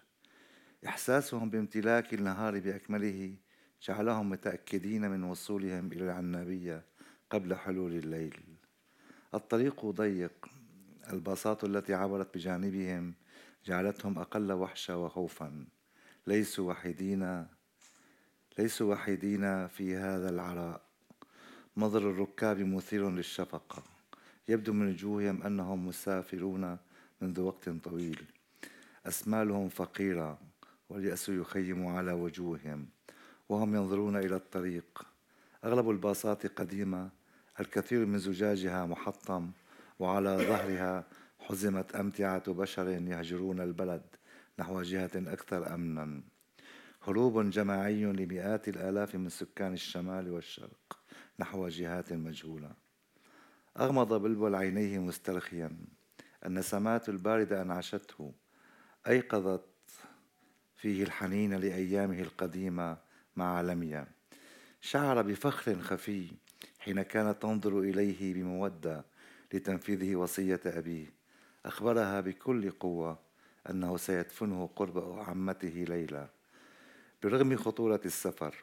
إحساسهم 0.86 1.50
بامتلاك 1.50 2.14
النهار 2.14 2.60
بأكمله. 2.60 3.34
جعلهم 3.82 4.30
متأكدين 4.30 5.10
من 5.10 5.24
وصولهم 5.24 5.92
إلى 5.92 6.04
العنابية 6.04 6.84
قبل 7.30 7.54
حلول 7.54 7.92
الليل. 7.92 8.40
الطريق 9.34 9.86
ضيق. 9.86 10.46
الباصات 11.12 11.64
التي 11.64 11.94
عبرت 11.94 12.34
بجانبهم 12.34 13.14
جعلتهم 13.64 14.18
أقل 14.18 14.52
وحشة 14.52 14.96
وخوفا. 14.96 15.64
ليسوا 16.26 16.70
وحيدين 16.70 17.46
ليسوا 18.58 18.92
وحيدين 18.92 19.66
في 19.68 19.96
هذا 19.96 20.30
العراء. 20.30 20.82
مظهر 21.76 22.10
الركاب 22.10 22.60
مثير 22.60 23.10
للشفقة. 23.10 23.82
يبدو 24.48 24.72
من 24.72 24.88
وجوههم 24.88 25.42
أنهم 25.42 25.86
مسافرون 25.86 26.78
منذ 27.20 27.40
وقت 27.40 27.68
طويل. 27.68 28.24
أسمالهم 29.06 29.68
فقيرة 29.68 30.38
واليأس 30.88 31.28
يخيم 31.28 31.86
على 31.86 32.12
وجوههم. 32.12 32.88
وهم 33.50 33.74
ينظرون 33.74 34.16
إلى 34.16 34.36
الطريق. 34.36 35.02
أغلب 35.64 35.90
الباصات 35.90 36.46
قديمة 36.60 37.10
الكثير 37.60 38.06
من 38.06 38.18
زجاجها 38.18 38.86
محطم 38.86 39.50
وعلى 39.98 40.36
ظهرها 40.36 41.06
حزمت 41.38 41.94
أمتعة 41.94 42.52
بشر 42.52 42.88
يهجرون 42.88 43.60
البلد 43.60 44.02
نحو 44.58 44.82
جهة 44.82 45.10
أكثر 45.16 45.74
أمنا. 45.74 46.22
هروب 47.02 47.50
جماعي 47.50 48.04
لمئات 48.04 48.68
الآلاف 48.68 49.14
من 49.14 49.28
سكان 49.28 49.72
الشمال 49.72 50.30
والشرق 50.30 50.98
نحو 51.38 51.68
جهات 51.68 52.12
مجهولة. 52.12 52.70
أغمض 53.80 54.14
بلبل 54.14 54.54
عينيه 54.54 54.98
مسترخيا 54.98 55.76
النسمات 56.46 57.08
الباردة 57.08 57.62
أنعشته. 57.62 58.32
أيقظت 59.06 59.70
فيه 60.76 61.02
الحنين 61.02 61.54
لأيامه 61.54 62.20
القديمة. 62.20 63.09
مع 63.36 63.60
لميا. 63.60 64.06
شعر 64.80 65.22
بفخر 65.22 65.80
خفي 65.80 66.30
حين 66.78 67.02
كانت 67.02 67.42
تنظر 67.42 67.78
إليه 67.78 68.34
بمودة 68.34 69.04
لتنفيذ 69.54 70.14
وصية 70.14 70.60
أبيه. 70.66 71.06
أخبرها 71.66 72.20
بكل 72.20 72.70
قوة 72.70 73.18
أنه 73.70 73.96
سيدفنه 73.96 74.70
قرب 74.76 75.18
عمته 75.18 75.84
ليلى. 75.88 76.28
برغم 77.22 77.56
خطورة 77.56 78.00
السفر 78.04 78.54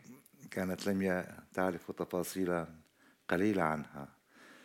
كانت 0.51 0.88
لميا 0.88 1.38
تعرف 1.53 1.91
تفاصيلا 1.91 2.67
قليلة 3.29 3.63
عنها. 3.63 4.07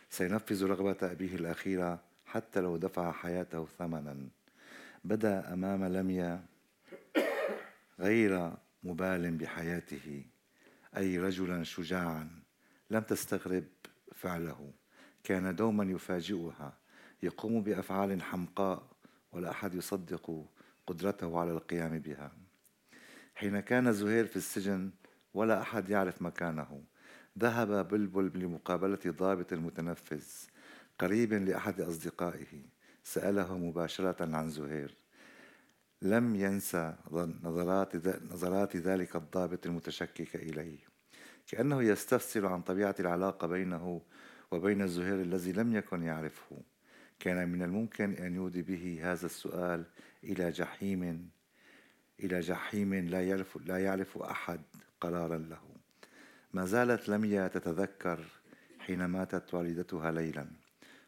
سينفذ 0.09 0.65
رغبة 0.65 0.97
أبيه 1.01 1.35
الأخيرة 1.35 1.99
حتى 2.25 2.61
لو 2.61 2.77
دفع 2.77 3.11
حياته 3.11 3.67
ثمنا. 3.79 4.17
بدأ 5.03 5.53
أمام 5.53 5.85
لميا 5.85 6.45
غير 7.99 8.53
مبال 8.83 9.37
بحياته. 9.37 10.25
أي 10.97 11.19
رجلا 11.19 11.63
شجاعا 11.63 12.29
لم 12.89 13.01
تستغرب 13.01 13.63
فعله. 14.15 14.73
كان 15.23 15.55
دوما 15.55 15.83
يفاجئها. 15.83 16.77
يقوم 17.23 17.63
بأفعال 17.63 18.21
حمقاء 18.21 18.87
ولا 19.31 19.51
أحد 19.51 19.75
يصدق 19.75 20.45
قدرته 20.87 21.39
على 21.39 21.51
القيام 21.51 21.99
بها. 21.99 22.31
حين 23.35 23.59
كان 23.59 23.93
زهير 23.93 24.25
في 24.25 24.35
السجن 24.35 24.91
ولا 25.33 25.61
أحد 25.61 25.89
يعرف 25.89 26.21
مكانه. 26.21 26.83
ذهب 27.39 27.87
بلبل 27.87 28.39
لمقابلة 28.39 28.99
ضابط 29.07 29.53
المتنفذ 29.53 30.23
قريب 30.99 31.33
لأحد 31.33 31.81
أصدقائه. 31.81 32.65
سأله 33.03 33.57
مباشرة 33.57 34.35
عن 34.35 34.49
زهير. 34.49 35.02
لم 36.03 36.35
ينسى 36.35 36.95
نظرات 37.43 37.95
نظرات 38.31 38.75
ذلك 38.75 39.15
الضابط 39.15 39.65
المتشكك 39.65 40.35
إليه. 40.35 40.77
كأنه 41.47 41.83
يستفسر 41.83 42.45
عن 42.45 42.61
طبيعة 42.61 42.95
العلاقة 42.99 43.47
بينه 43.47 44.01
وبين 44.51 44.81
الزهير 44.81 45.21
الذي 45.21 45.51
لم 45.51 45.75
يكن 45.75 46.03
يعرفه. 46.03 46.61
كان 47.19 47.49
من 47.49 47.61
الممكن 47.63 48.13
أن 48.13 48.35
يودي 48.35 48.61
به 48.61 48.99
هذا 49.03 49.25
السؤال 49.25 49.85
إلى 50.23 50.51
جحيم 50.51 51.29
إلى 52.19 52.39
جحيم 52.39 52.93
لا 52.93 53.27
يعرف 53.27 53.57
لا 53.57 53.77
يعرف 53.77 54.17
أحد 54.17 54.61
قرارا 55.01 55.37
له. 55.37 55.61
ما 56.53 56.65
زالت 56.65 57.09
لميا 57.09 57.47
تتذكر 57.47 58.25
حين 58.79 59.05
ماتت 59.05 59.53
والدتها 59.53 60.11
ليلا. 60.11 60.47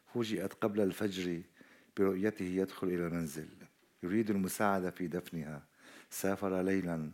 فوجئت 0.06 0.52
قبل 0.52 0.80
الفجر 0.80 1.42
برؤيته 1.96 2.44
يدخل 2.44 2.86
إلى 2.86 3.06
المنزل 3.06 3.48
يريد 4.06 4.30
المساعدة 4.30 4.90
في 4.90 5.06
دفنها. 5.06 5.62
سافر 6.10 6.62
ليلا 6.62 7.10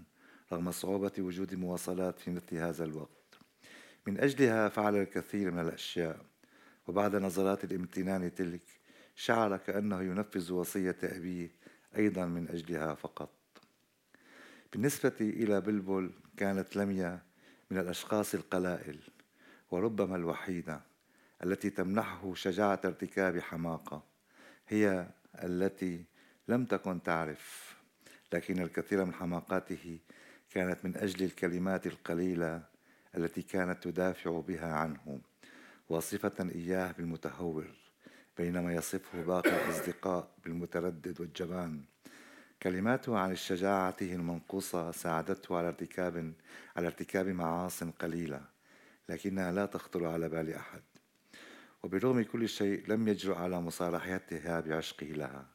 رغم 0.53 0.71
صعوبة 0.71 1.13
وجود 1.19 1.55
مواصلات 1.55 2.19
في 2.19 2.31
مثل 2.31 2.57
هذا 2.57 2.85
الوقت. 2.85 3.39
من 4.07 4.21
أجلها 4.21 4.69
فعل 4.69 4.97
الكثير 4.97 5.51
من 5.51 5.59
الأشياء. 5.59 6.27
وبعد 6.87 7.17
نظرات 7.17 7.65
الامتنان 7.65 8.35
تلك 8.35 8.63
شعر 9.15 9.57
كأنه 9.57 10.03
ينفذ 10.03 10.53
وصية 10.53 10.97
أبيه 11.03 11.51
أيضا 11.97 12.25
من 12.25 12.49
أجلها 12.49 12.95
فقط. 12.95 13.31
بالنسبة 14.73 15.17
إلى 15.21 15.61
بلبل 15.61 16.11
كانت 16.37 16.77
لميا 16.77 17.23
من 17.71 17.79
الأشخاص 17.79 18.35
القلائل 18.35 18.99
وربما 19.71 20.17
الوحيدة 20.17 20.81
التي 21.45 21.71
تمنحه 21.71 22.35
شجاعة 22.35 22.81
ارتكاب 22.85 23.39
حماقة 23.39 24.03
هي 24.69 25.07
التي 25.45 26.05
لم 26.49 26.65
تكن 26.65 27.03
تعرف 27.03 27.77
لكن 28.33 28.63
الكثير 28.63 29.05
من 29.05 29.15
حماقاته 29.15 29.99
كانت 30.51 30.85
من 30.85 30.97
أجل 30.97 31.25
الكلمات 31.25 31.87
القليلة 31.87 32.63
التي 33.17 33.43
كانت 33.43 33.83
تدافع 33.83 34.41
بها 34.41 34.75
عنه 34.75 35.21
واصفة 35.89 36.51
إياه 36.55 36.93
بالمتهور 36.93 37.67
بينما 38.39 38.75
يصفه 38.75 39.23
باقي 39.23 39.51
الأصدقاء 39.51 40.31
بالمتردد 40.45 41.21
والجبان. 41.21 41.85
كلماته 42.63 43.19
عن 43.19 43.35
شجاعته 43.35 44.15
المنقوصة 44.15 44.91
ساعدته 44.91 45.57
على 45.57 45.69
ارتكاب 45.69 46.33
على 46.77 46.87
ارتكاب 46.87 47.29
معاص 47.29 47.85
قليلة 47.85 48.41
لكنها 49.09 49.53
لا 49.53 49.67
تخطر 49.67 50.07
على 50.07 50.29
بال 50.29 50.55
أحد. 50.55 50.83
وبرغم 51.83 52.23
كل 52.23 52.49
شيء 52.49 52.89
لم 52.89 53.09
يجرؤ 53.09 53.35
على 53.35 53.61
مصارحتها 53.61 54.61
بعشقه 54.61 55.07
لها. 55.07 55.52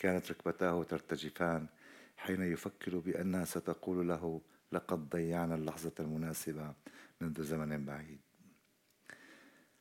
كانت 0.00 0.30
ركبتاه 0.30 0.82
ترتجفان 0.82 1.66
حين 2.16 2.42
يفكر 2.42 2.98
بأنها 2.98 3.44
ستقول 3.44 4.08
له 4.08 4.40
لقد 4.72 5.10
ضيعنا 5.10 5.54
اللحظة 5.54 5.92
المناسبة 6.00 6.74
منذ 7.20 7.42
زمن 7.42 7.84
بعيد. 7.84 8.20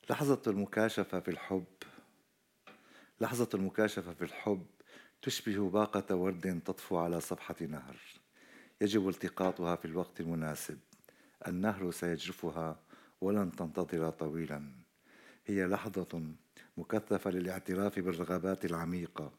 لحظة 0.10 0.42
المكاشفة 0.48 1.20
في 1.20 1.32
الحب 1.32 1.66
لحظة 3.22 3.50
المكاشفة 3.54 4.14
في 4.14 4.22
الحب 4.22 4.66
تشبه 5.22 5.70
باقة 5.70 6.16
ورد 6.16 6.62
تطفو 6.66 6.98
على 6.98 7.22
صفحة 7.22 7.56
نهر. 7.62 7.98
يجب 8.82 9.10
التقاطها 9.10 9.76
في 9.76 9.86
الوقت 9.86 10.22
المناسب. 10.22 10.80
النهر 11.48 11.92
سيجرفها 11.92 12.80
ولن 13.22 13.52
تنتظر 13.52 14.10
طويلا. 14.10 14.72
هي 15.46 15.66
لحظة 15.66 16.34
مكثفة 16.78 17.32
للاعتراف 17.32 18.00
بالرغبات 18.00 18.66
العميقة. 18.66 19.39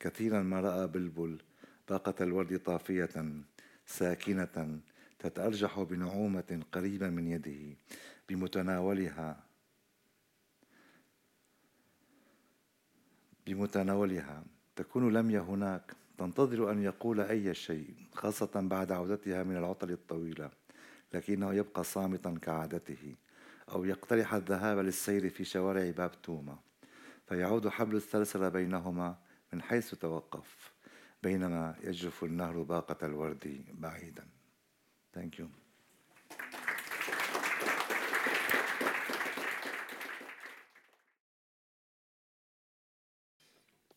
كثيرا 0.00 0.42
ما 0.42 0.60
رأى 0.60 0.86
بلبل 0.86 1.38
باقة 1.88 2.14
الورد 2.20 2.58
طافية 2.58 3.42
ساكنة 3.86 4.80
تتأرجح 5.18 5.80
بنعومة 5.80 6.62
قريبة 6.72 7.10
من 7.10 7.26
يده 7.26 7.76
بمتناولها 8.28 9.44
بمتناولها. 13.46 14.44
تكون 14.76 15.12
لميا 15.12 15.40
هناك. 15.40 15.92
تنتظر 16.18 16.72
أن 16.72 16.82
يقول 16.82 17.20
أي 17.20 17.54
شيء 17.54 17.94
خاصة 18.14 18.50
بعد 18.54 18.92
عودتها 18.92 19.42
من 19.42 19.56
العطل 19.56 19.90
الطويلة 19.90 20.50
لكنه 21.14 21.54
يبقى 21.54 21.84
صامتا 21.84 22.38
كعادته 22.42 23.14
أو 23.68 23.84
يقترح 23.84 24.34
الذهاب 24.34 24.78
للسير 24.78 25.30
في 25.30 25.44
شوارع 25.44 25.90
باب 25.90 26.22
توما. 26.22 26.58
فيعود 27.28 27.68
حبل 27.68 27.96
السلسلة 27.96 28.48
بينهما 28.48 29.16
من 29.53 29.61
حيث 29.61 29.95
توقف 29.95 30.73
بينما 31.23 31.75
يجرف 31.83 32.23
النهر 32.23 32.63
باقة 32.63 33.05
الورد 33.05 33.65
بعيدا 33.73 34.27
Thank 35.13 35.37
you. 35.39 35.47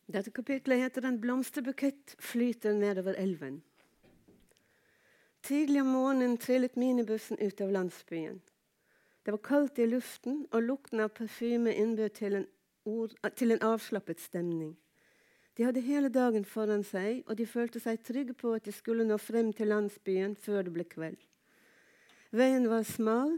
Dette 0.07 0.31
kapitlet 0.31 0.79
heter 0.79 1.05
'En 1.05 1.21
blomsterbukett 1.21 2.17
flyter 2.19 2.73
nedover 2.73 3.15
elven'. 3.15 3.63
Tidlig 5.43 5.81
om 5.81 5.87
morgenen 5.87 6.39
trillet 6.39 6.77
minibussen 6.77 7.39
ut 7.39 7.61
av 7.61 7.71
landsbyen. 7.71 8.41
Det 9.23 9.31
var 9.31 9.39
kaldt 9.39 9.79
i 9.79 9.87
luften, 9.87 10.47
og 10.53 10.63
lukten 10.63 11.01
av 11.01 11.09
parfyme 11.09 11.75
innbød 11.75 12.09
til 12.09 12.35
en, 12.35 12.47
ord, 12.85 13.11
til 13.37 13.51
en 13.51 13.63
avslappet 13.63 14.21
stemning. 14.21 14.77
De 15.58 15.66
hadde 15.68 15.84
hele 15.84 16.10
dagen 16.10 16.46
foran 16.48 16.84
seg, 16.88 17.24
og 17.28 17.36
de 17.38 17.46
følte 17.46 17.82
seg 17.84 18.00
trygge 18.08 18.34
på 18.38 18.54
at 18.56 18.66
de 18.66 18.74
skulle 18.76 19.06
nå 19.08 19.18
frem 19.20 19.52
til 19.54 19.72
landsbyen 19.72 20.36
før 20.40 20.64
det 20.68 20.76
ble 20.76 20.86
kveld. 20.88 21.20
Veien 22.32 22.70
var 22.72 22.86
smal, 22.88 23.36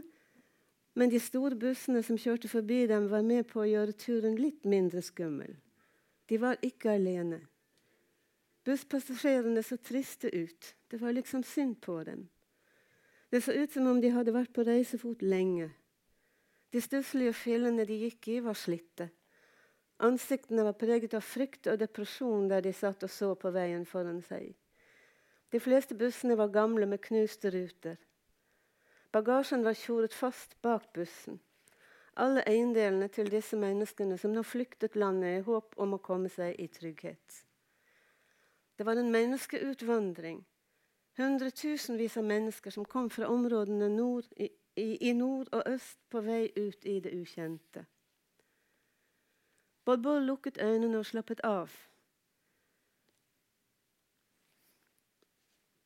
men 0.94 1.10
de 1.10 1.18
store 1.18 1.58
bussene 1.58 2.04
som 2.06 2.18
kjørte 2.20 2.48
forbi 2.48 2.84
dem, 2.86 3.08
var 3.10 3.26
med 3.26 3.48
på 3.50 3.64
å 3.64 3.66
gjøre 3.66 3.96
turen 3.98 4.38
litt 4.38 4.62
mindre 4.62 5.02
skummel. 5.02 5.56
De 6.30 6.38
var 6.38 6.60
ikke 6.62 6.94
alene. 6.94 7.40
Busspassasjerene 8.64 9.62
så 9.66 9.76
triste 9.76 10.30
ut. 10.30 10.70
Det 10.88 11.00
var 11.02 11.12
liksom 11.12 11.42
synd 11.44 11.80
på 11.82 11.98
dem. 12.06 12.28
Det 13.28 13.42
så 13.42 13.52
ut 13.52 13.72
som 13.72 13.90
om 13.90 13.98
de 14.00 14.12
hadde 14.14 14.32
vært 14.32 14.54
på 14.54 14.62
reisefot 14.64 15.22
lenge. 15.26 15.72
De 16.70 16.80
stusslige 16.80 17.34
fillene 17.34 17.84
de 17.86 17.98
gikk 18.06 18.28
i, 18.30 18.38
var 18.40 18.54
slitte. 18.54 19.10
Ansiktene 20.04 20.66
var 20.66 20.76
preget 20.76 21.16
av 21.16 21.24
frykt 21.24 21.70
og 21.72 21.80
depresjon 21.80 22.50
der 22.50 22.64
de 22.64 22.74
satt 22.76 23.06
og 23.06 23.12
så 23.12 23.32
på 23.40 23.52
veien 23.54 23.86
foran 23.88 24.20
seg. 24.26 24.52
De 25.54 25.60
fleste 25.62 25.96
bussene 25.96 26.36
var 26.36 26.52
gamle 26.52 26.86
med 26.90 27.00
knuste 27.00 27.50
ruter. 27.54 27.96
Bagasjen 29.14 29.64
var 29.64 29.78
tjoret 29.78 30.14
fast 30.14 30.58
bak 30.62 30.90
bussen 30.92 31.40
alle 32.16 32.44
eiendelene 32.46 33.08
til 33.10 33.30
disse 33.30 33.56
menneskene 33.58 34.18
som 34.18 34.34
nå 34.34 34.44
flyktet 34.46 34.96
landet 34.96 35.40
i 35.40 35.44
håp 35.46 35.74
om 35.82 35.96
å 35.96 36.02
komme 36.02 36.30
seg 36.30 36.54
i 36.62 36.68
trygghet. 36.70 37.40
Det 38.78 38.86
var 38.86 38.98
en 38.98 39.10
menneskeutvandring. 39.14 40.42
Hundretusenvis 41.18 42.16
av 42.18 42.26
mennesker 42.26 42.74
som 42.74 42.86
kom 42.86 43.10
fra 43.10 43.28
områdene 43.30 43.88
nord, 43.90 44.26
i, 44.36 44.50
i, 44.76 45.12
nord 45.14 45.50
og 45.54 45.62
øst 45.70 46.00
på 46.10 46.22
vei 46.26 46.48
ut 46.56 46.86
i 46.86 46.98
det 47.02 47.12
ukjente. 47.14 47.84
Bob-Boll 49.84 50.24
lukket 50.26 50.58
øynene 50.60 50.98
og 50.98 51.06
slappet 51.06 51.40
av. 51.44 51.72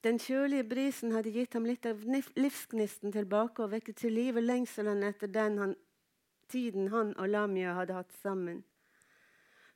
Den 0.07 0.21
kjølige 0.23 0.65
brisen 0.65 1.13
hadde 1.13 1.33
gitt 1.35 1.57
ham 1.59 1.67
litt 1.67 1.87
av 1.87 2.05
livsgnisten 2.39 3.13
tilbake 3.13 3.65
og 3.65 3.73
vekket 3.73 3.99
til 4.05 4.15
live 4.15 4.41
lengselen 4.41 5.03
etter 5.03 5.31
den 5.35 5.59
han 5.59 5.75
tiden 6.49 6.89
han 6.89 7.11
og 7.19 7.29
Lamia 7.29 7.75
hadde 7.77 7.97
hatt 7.97 8.15
sammen. 8.23 8.63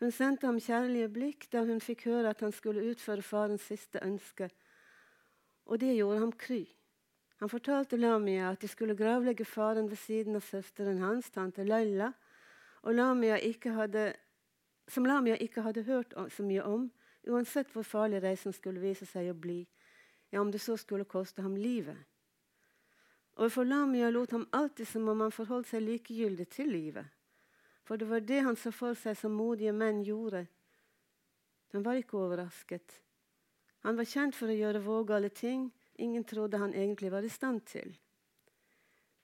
Hun 0.00 0.11
sendte 0.11 0.49
ham 0.49 0.61
kjærlige 0.62 1.11
blikk 1.12 1.49
da 1.52 1.64
hun 1.67 1.83
fikk 1.83 2.07
høre 2.09 2.33
at 2.33 2.41
han 2.43 2.55
skulle 2.55 2.87
utføre 2.91 3.23
farens 3.23 3.67
siste 3.69 4.00
ønske, 4.02 4.49
og 5.67 5.78
det 5.82 5.97
gjorde 5.97 6.23
ham 6.25 6.32
kry. 6.32 6.63
Han 7.43 7.50
fortalte 7.50 7.99
Lamia 7.99 8.50
at 8.50 8.63
de 8.63 8.71
skulle 8.71 8.97
gravlegge 8.97 9.45
faren 9.45 9.91
ved 9.91 9.99
siden 9.99 10.39
av 10.39 10.47
søsteren 10.47 11.02
hans, 11.02 11.30
tante 11.30 11.65
Laila, 11.67 12.13
Lamia 12.90 13.38
hadde, 13.64 14.14
som 14.88 15.06
Lamia 15.06 15.36
ikke 15.36 15.62
hadde 15.62 15.82
hørt 15.82 16.14
så 16.30 16.42
mye 16.42 16.62
om, 16.62 16.90
uansett 17.28 17.71
hvor 17.71 17.82
farlig 17.82 18.23
reisen 18.23 18.52
skulle 18.52 18.80
vise 18.80 19.06
seg 19.06 19.30
å 19.30 19.34
bli, 19.34 19.66
ja, 20.32 20.40
om 20.40 20.50
det 20.50 20.58
så 20.58 20.76
skulle 20.76 21.04
koste 21.04 21.42
ham 21.42 21.56
livet. 21.56 21.97
Overfor 23.36 23.64
Lamia 23.64 24.10
lot 24.10 24.30
ham 24.30 24.49
alltid 24.50 24.88
som 24.88 25.08
om 25.08 25.21
han 25.21 25.32
forholdt 25.32 25.68
seg 25.68 25.82
likegyldig 25.82 26.49
til 26.49 26.68
livet. 26.68 27.06
For 27.84 27.97
det 27.97 28.08
var 28.08 28.21
det 28.21 28.40
han 28.42 28.56
så 28.56 28.73
for 28.75 28.95
seg 28.99 29.16
som 29.16 29.32
modige 29.32 29.73
menn 29.73 30.02
gjorde. 30.02 30.47
Han 31.73 31.82
var 31.82 31.97
ikke 31.97 32.18
overrasket. 32.18 32.99
Han 33.82 33.97
var 33.97 34.06
kjent 34.06 34.36
for 34.36 34.50
å 34.50 34.58
gjøre 34.58 34.84
vågale 34.84 35.30
ting 35.30 35.71
ingen 35.95 36.25
trodde 36.25 36.58
han 36.58 36.75
egentlig 36.75 37.12
var 37.12 37.23
i 37.23 37.28
stand 37.28 37.64
til. 37.66 37.95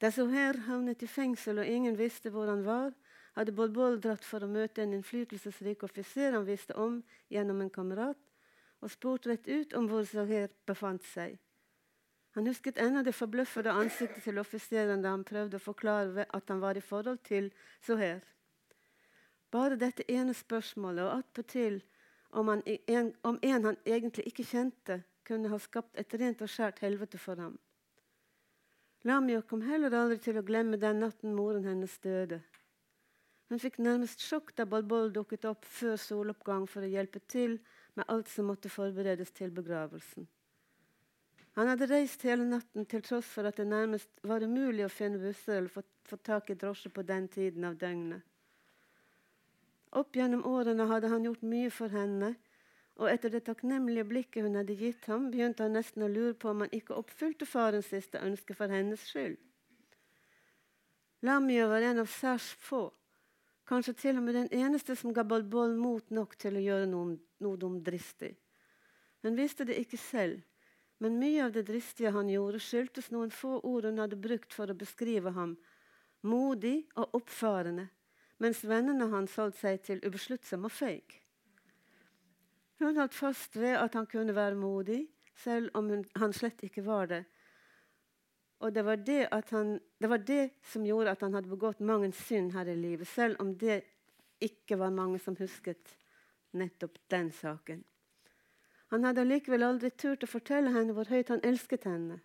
Da 0.01 0.11
Soher 0.11 0.57
havnet 0.67 1.03
i 1.03 1.07
fengsel 1.07 1.59
og 1.59 1.67
ingen 1.67 1.97
visste 1.99 2.31
hvor 2.31 2.47
han 2.47 2.63
var, 2.65 2.93
hadde 3.35 3.53
Bolbol 3.55 3.99
dratt 4.01 4.25
for 4.25 4.43
å 4.43 4.49
møte 4.51 4.83
en 4.83 4.95
innflytelsesrik 4.97 5.83
offiser 5.87 6.33
han 6.37 6.47
visste 6.47 6.75
om 6.77 7.01
gjennom 7.33 7.61
en 7.61 7.73
kamerat, 7.73 8.19
og 8.79 8.91
spurt 8.91 9.27
rett 9.27 9.47
ut 9.47 9.75
om 9.75 9.89
hvor 9.91 10.07
Zahir 10.07 10.49
befant 10.67 11.03
seg. 11.03 11.37
Han 12.37 12.47
husket 12.47 12.77
ennå 12.77 13.01
det 13.03 13.15
forbløffede 13.17 13.73
ansiktet 13.73 14.23
til 14.23 14.39
offiseren 14.39 15.01
da 15.03 15.13
han 15.15 15.25
prøvde 15.27 15.57
å 15.57 15.63
forklare 15.63 16.27
at 16.29 16.51
han 16.51 16.61
var 16.61 16.77
i 16.77 16.83
forhold 16.85 17.23
til 17.25 17.49
Soher. 17.81 18.21
Bare 19.51 19.79
dette 19.81 20.05
ene 20.11 20.35
spørsmålet, 20.37 21.03
og 21.03 21.17
attpåtil 21.17 21.81
om, 22.29 22.51
en, 22.53 23.13
om 23.23 23.39
en 23.41 23.65
han 23.65 23.79
egentlig 23.85 24.27
ikke 24.29 24.45
kjente, 24.45 25.01
kunne 25.25 25.49
ha 25.49 25.57
skapt 25.61 25.97
et 25.97 26.13
rent 26.21 26.41
og 26.41 26.49
skjært 26.49 26.79
helvete 26.85 27.17
for 27.21 27.41
ham. 27.41 27.57
Lamia 29.03 29.41
kom 29.41 29.61
heller 29.63 29.93
aldri 29.95 30.17
til 30.21 30.37
å 30.39 30.45
glemme 30.45 30.77
den 30.77 30.99
natten 31.03 31.35
moren 31.35 31.65
hennes 31.65 31.97
døde. 32.03 32.41
Hun 33.49 33.61
fikk 33.61 33.79
nærmest 33.81 34.21
sjokk 34.21 34.51
da 34.57 34.65
Balbol 34.69 35.09
dukket 35.13 35.47
opp 35.49 35.65
før 35.65 35.95
soloppgang 35.97 36.67
for 36.69 36.85
å 36.85 36.91
hjelpe 36.91 37.21
til 37.25 37.57
med 37.97 38.05
alt 38.07 38.29
som 38.29 38.49
måtte 38.49 38.69
forberedes 38.69 39.33
til 39.33 39.49
begravelsen. 39.53 40.27
Han 41.57 41.67
hadde 41.67 41.89
reist 41.89 42.21
hele 42.23 42.45
natten 42.45 42.85
til 42.85 43.01
tross 43.03 43.27
for 43.33 43.49
at 43.49 43.57
det 43.57 43.65
nærmest 43.67 44.21
var 44.23 44.45
umulig 44.45 44.85
å 44.85 44.91
finne 44.93 45.17
busser 45.19 45.57
eller 45.57 45.73
få, 45.73 45.81
få 46.05 46.19
tak 46.23 46.53
i 46.53 46.57
drosje 46.61 46.91
på 46.93 47.03
den 47.03 47.25
tiden 47.27 47.65
av 47.67 47.79
døgnet. 47.81 48.21
Opp 49.97 50.13
gjennom 50.15 50.45
årene 50.45 50.85
hadde 50.85 51.09
han 51.09 51.25
gjort 51.25 51.41
mye 51.41 51.71
for 51.73 51.89
henne, 51.89 52.35
og 52.99 53.09
etter 53.09 53.33
det 53.33 53.41
takknemlige 53.47 54.05
blikket 54.05 54.45
hun 54.45 54.59
hadde 54.59 54.75
gitt 54.77 55.07
ham, 55.09 55.29
begynte 55.33 55.65
han 55.65 55.73
nesten 55.73 56.05
å 56.05 56.11
lure 56.11 56.35
på 56.37 56.51
om 56.51 56.65
han 56.65 56.75
ikke 56.75 56.97
oppfylte 56.99 57.47
farens 57.49 57.89
siste 57.89 58.21
ønske 58.21 58.53
for 58.53 58.69
hennes 58.69 59.01
skyld. 59.09 59.39
Lamia 61.25 61.65
var 61.67 61.83
en 61.83 62.03
av 62.03 62.11
særs 62.11 62.53
få, 62.61 62.85
kanskje 63.69 63.93
til 63.93 64.17
og 64.17 64.25
med 64.25 64.37
den 64.37 64.49
eneste 64.55 64.95
som 64.97 65.13
ga 65.13 65.23
Balbol 65.27 65.75
mot 65.77 66.09
nok 66.09 66.35
til 66.41 66.57
å 66.57 66.63
gjøre 66.63 66.87
noe, 66.89 67.17
noe 67.43 67.59
dumdristig. 67.61 68.33
Hun 69.21 69.37
visste 69.37 69.67
det 69.67 69.77
ikke 69.81 69.99
selv, 69.99 70.41
men 70.99 71.19
mye 71.19 71.45
av 71.45 71.53
det 71.55 71.67
dristige 71.69 72.11
han 72.15 72.31
gjorde, 72.31 72.59
skyldtes 72.63 73.11
noen 73.13 73.31
få 73.31 73.59
ord 73.67 73.87
hun 73.87 74.01
hadde 74.01 74.19
brukt 74.19 74.55
for 74.55 74.71
å 74.71 74.77
beskrive 74.77 75.31
ham. 75.35 75.55
Modig 76.27 76.89
og 76.99 77.15
oppfarende, 77.21 77.87
mens 78.43 78.65
vennene 78.67 79.07
hans 79.13 79.37
holdt 79.39 79.59
seg 79.59 79.83
til 79.85 80.01
ubesluttsom 80.03 80.67
og 80.67 80.73
feig. 80.75 81.19
Hun 82.79 82.95
holdt 82.95 83.15
fast 83.15 83.55
ved 83.59 83.77
at 83.79 83.95
han 83.95 84.07
kunne 84.07 84.35
være 84.35 84.59
modig, 84.59 85.05
selv 85.39 85.71
om 85.75 85.87
hun, 85.91 86.03
han 86.19 86.35
slett 86.35 86.63
ikke 86.67 86.83
var 86.83 87.07
det. 87.11 87.23
Og 88.59 88.73
det 88.75 88.83
var 88.83 88.95
det, 88.95 89.27
han, 89.51 89.79
det 89.97 90.09
var 90.09 90.17
det, 90.17 90.49
som 90.63 90.85
gjorde 90.85 91.11
at 91.11 91.21
han 91.23 91.33
hadde 91.33 91.51
begått 91.51 91.79
mange 91.79 92.11
synd 92.11 92.51
her 92.53 92.67
i 92.67 92.75
livet, 92.75 93.07
selv 93.07 93.39
om 93.39 93.53
det 93.57 93.81
ikke 94.43 94.77
var 94.79 94.91
mange 94.91 95.19
som 95.19 95.37
husket 95.39 95.95
nettopp 96.51 96.97
den 97.07 97.31
saken. 97.31 97.83
Han 98.89 99.05
hadde 99.05 99.27
likevel 99.27 99.63
aldri 99.63 99.91
turt 99.93 100.25
å 100.25 100.31
fortelle 100.31 100.73
henne 100.73 100.95
hvor 100.97 101.07
høyt 101.11 101.29
han 101.29 101.43
elsket 101.45 101.85
henne. 101.87 102.19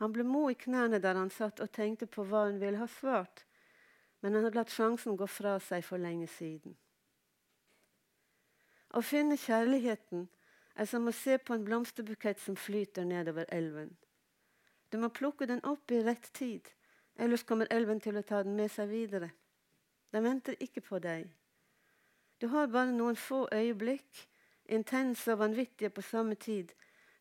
Han 0.00 0.12
ble 0.12 0.24
mo 0.28 0.46
i 0.50 0.56
knærne 0.56 1.00
der 1.02 1.18
han 1.18 1.32
satt 1.32 1.60
og 1.64 1.72
tenkte 1.72 2.06
på 2.06 2.24
hva 2.28 2.46
hun 2.46 2.60
ville 2.60 2.80
ha 2.80 2.88
svart, 2.88 3.44
men 4.20 4.36
han 4.36 4.46
hadde 4.46 4.60
latt 4.60 4.72
sjansen 4.72 5.16
gå 5.16 5.28
fra 5.28 5.56
seg 5.60 5.84
for 5.84 6.00
lenge 6.00 6.28
siden. 6.30 6.76
Å 8.96 9.02
finne 9.04 9.36
kjærligheten 9.40 10.28
er 10.76 10.88
som 10.88 11.08
å 11.08 11.12
se 11.16 11.36
på 11.40 11.56
en 11.56 11.64
blomsterbukett 11.64 12.40
som 12.40 12.56
flyter 12.56 13.04
nedover 13.08 13.48
elven. 13.52 13.90
Du 14.92 14.98
må 15.02 15.08
plukke 15.08 15.46
den 15.46 15.64
opp 15.64 15.90
i 15.90 16.02
rett 16.04 16.30
tid, 16.32 16.68
ellers 17.18 17.44
kommer 17.44 17.66
elven 17.70 18.00
til 18.00 18.16
å 18.16 18.22
ta 18.22 18.42
den 18.46 18.56
med 18.56 18.70
seg 18.70 18.88
videre. 18.92 19.32
Den 20.12 20.24
venter 20.24 20.56
ikke 20.62 20.80
på 20.80 21.00
deg. 21.02 21.26
Du 22.40 22.48
har 22.52 22.68
bare 22.70 22.92
noen 22.92 23.16
få 23.16 23.46
øyeblikk 23.52 24.26
intense 24.68 25.32
og 25.32 25.38
vanvittige 25.38 25.90
på 25.90 26.02
samme 26.02 26.34
tid, 26.34 26.72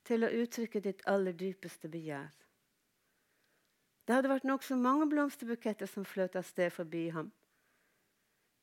til 0.06 0.24
å 0.24 0.30
uttrykke 0.30 0.82
ditt 0.82 1.02
aller 1.10 1.34
dypeste 1.34 1.90
begjær. 1.90 2.30
Det 4.06 4.14
hadde 4.14 4.30
vært 4.30 4.46
nokså 4.46 4.78
mange 4.78 5.08
blomsterbuketter 5.10 5.90
som 5.90 6.06
fløt 6.06 6.36
av 6.38 6.46
sted 6.46 6.70
forbi 6.74 7.08
ham. 7.10 7.32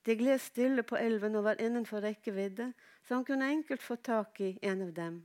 De 0.07 0.15
gled 0.19 0.39
stille 0.39 0.83
på 0.83 0.99
elven 0.99 1.37
og 1.39 1.45
var 1.45 1.63
innenfor 1.63 2.03
rekkevidde, 2.03 2.73
så 3.03 3.15
han 3.15 3.27
kunne 3.27 3.51
enkelt 3.51 3.83
få 3.83 3.97
tak 3.97 4.41
i 4.41 4.59
en 4.63 4.83
av 4.83 4.93
dem. 4.95 5.19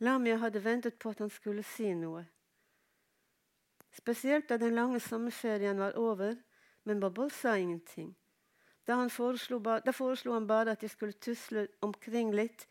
Lamia 0.00 0.36
hadde 0.38 0.64
ventet 0.64 0.98
på 0.98 1.10
at 1.10 1.22
han 1.22 1.30
skulle 1.30 1.62
si 1.62 1.92
noe. 1.94 2.24
Spesielt 3.98 4.48
da 4.48 4.56
den 4.58 4.76
lange 4.78 5.00
sommerferien 5.00 5.78
var 5.78 5.96
over, 5.98 6.36
men 6.84 7.00
Babol 7.00 7.30
sa 7.34 7.56
ingenting. 7.58 8.14
Da, 8.86 9.08
foreslo, 9.08 9.58
da 9.58 9.92
foreslo 9.92 10.32
han 10.32 10.46
bare 10.46 10.70
at 10.76 10.80
de 10.80 10.88
skulle 10.88 11.18
tusle 11.18 11.66
omkring 11.82 12.30
litt 12.32 12.68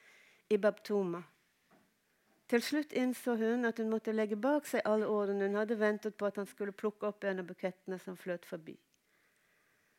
i 0.49 0.57
Babtoma. 0.57 1.19
Til 2.47 2.63
slutt 2.63 2.95
innså 2.95 3.35
hun 3.35 3.67
at 3.67 3.77
hun 3.77 3.91
måtte 3.91 4.15
legge 4.15 4.39
bak 4.39 4.65
seg 4.65 4.87
alle 4.87 5.09
årene 5.11 5.49
hun 5.49 5.59
hadde 5.59 5.75
ventet 5.75 6.15
på 6.15 6.29
at 6.29 6.39
han 6.39 6.47
skulle 6.47 6.71
plukke 6.71 7.09
opp 7.11 7.27
en 7.27 7.43
av 7.43 7.49
bukettene 7.49 7.99
som 7.99 8.15
fløt 8.15 8.47
forbi. 8.47 8.77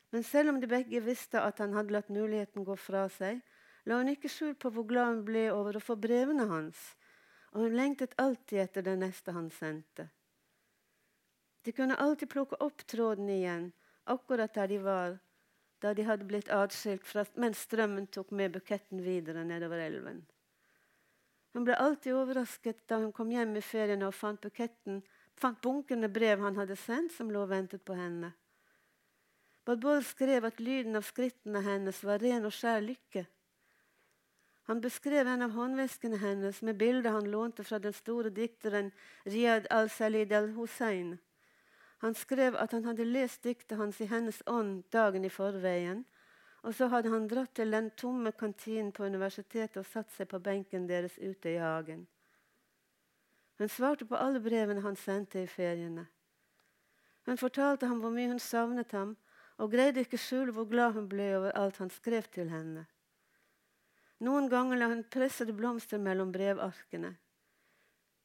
Men 0.09 0.25
selv 0.25 0.49
om 0.49 0.59
de 0.59 0.67
begge 0.67 1.03
visste 1.05 1.41
at 1.45 1.61
han 1.61 1.77
hadde 1.77 1.93
latt 1.93 2.09
muligheten 2.09 2.65
gå 2.65 2.75
fra 2.75 3.05
seg, 3.13 3.43
la 3.85 4.01
hun 4.01 4.09
ikke 4.09 4.33
skjul 4.33 4.55
på 4.57 4.73
hvor 4.73 4.89
glad 4.89 5.13
hun 5.13 5.25
ble 5.29 5.51
over 5.53 5.77
å 5.77 5.83
få 5.83 5.95
brevene 5.95 6.49
hans, 6.49 6.81
og 7.53 7.67
hun 7.67 7.77
lengtet 7.77 8.17
alltid 8.17 8.65
etter 8.65 8.89
det 8.89 8.97
neste 8.97 9.37
han 9.37 9.53
sendte. 9.53 10.09
De 11.69 11.73
kunne 11.73 11.95
alltid 11.95 12.29
plukke 12.29 12.57
opp 12.65 12.81
tråden 12.87 13.27
igjen, 13.29 13.65
akkurat 14.09 14.53
der 14.53 14.67
de 14.67 14.77
var, 14.81 15.19
da 15.77 15.91
de 15.93 16.01
hadde 16.07 16.25
blitt 16.25 16.47
atskilt 16.49 17.35
mens 17.37 17.61
strømmen 17.67 18.07
tok 18.09 18.31
med 18.33 18.55
buketten 18.55 19.03
videre 19.05 19.43
nedover 19.45 19.77
elven. 19.77 20.23
Hun 21.53 21.67
ble 21.67 21.75
alltid 21.77 22.17
overrasket 22.17 22.81
da 22.89 22.97
hun 23.03 23.13
kom 23.13 23.29
hjem 23.29 23.53
i 23.53 23.61
feriene 23.61 24.09
og 24.09 24.17
fant 24.17 24.41
buketten, 24.41 25.03
fant 25.37 25.61
bunkene 25.61 26.09
brev 26.09 26.41
han 26.41 26.57
hadde 26.57 26.79
sendt, 26.87 27.13
som 27.13 27.29
lå 27.29 27.45
og 27.45 27.53
ventet 27.53 27.85
på 27.85 27.93
henne. 27.93 28.33
Balbol 29.61 30.01
skrev 30.01 30.49
at 30.49 30.57
lyden 30.57 30.97
av 30.97 31.05
skrittene 31.05 31.61
hennes 31.69 32.01
var 32.01 32.17
ren 32.25 32.49
og 32.49 32.57
skjær 32.57 32.81
lykke. 32.81 33.27
Han 34.73 34.81
beskrev 34.81 35.29
en 35.29 35.45
av 35.45 35.53
håndveskene 35.53 36.17
hennes 36.17 36.65
med 36.65 36.81
bildet 36.81 37.13
han 37.13 37.29
lånte 37.29 37.61
fra 37.61 37.77
den 37.77 37.93
store 37.93 38.33
dikteren 38.33 38.89
Riyad 39.29 39.69
al-Salid 39.69 40.33
al-Hussein. 40.33 41.19
Han 41.99 42.15
skrev 42.15 42.55
at 42.55 42.71
han 42.71 42.85
hadde 42.87 43.05
lest 43.05 43.43
diktet 43.43 43.77
hans 43.77 43.99
i 44.01 44.07
hennes 44.07 44.41
ånd 44.47 44.83
dagen 44.91 45.25
i 45.25 45.31
forveien. 45.31 46.05
Og 46.63 46.75
så 46.75 46.87
hadde 46.91 47.11
han 47.11 47.27
dratt 47.27 47.53
til 47.55 47.71
den 47.71 47.89
tomme 47.95 48.31
kantinen 48.31 48.91
på 48.91 49.07
universitetet 49.07 49.77
og 49.79 49.87
satt 49.87 50.11
seg 50.11 50.27
på 50.31 50.39
benken 50.43 50.87
deres 50.87 51.17
ute 51.19 51.53
i 51.53 51.59
hagen. 51.59 52.07
Hun 53.59 53.71
svarte 53.71 54.07
på 54.07 54.15
alle 54.15 54.39
brevene 54.43 54.83
han 54.83 54.95
sendte 54.95 55.43
i 55.43 55.47
feriene. 55.47 56.05
Hun 57.27 57.37
fortalte 57.37 57.87
ham 57.87 57.99
hvor 57.99 58.11
mye 58.15 58.31
hun 58.31 58.39
savnet 58.39 58.91
ham, 58.95 59.17
og 59.59 59.71
greide 59.71 60.05
ikke 60.05 60.19
skjule 60.19 60.55
hvor 60.55 60.67
glad 60.71 60.95
hun 60.95 61.09
ble 61.11 61.27
over 61.35 61.55
alt 61.59 61.77
han 61.83 61.91
skrev 61.91 62.27
til 62.31 62.47
henne. 62.51 62.85
Noen 64.23 64.47
ganger 64.51 64.79
la 64.79 64.87
hun 64.91 65.03
pressede 65.03 65.55
blomster 65.55 65.99
mellom 65.99 66.31
brevarkene. 66.31 67.13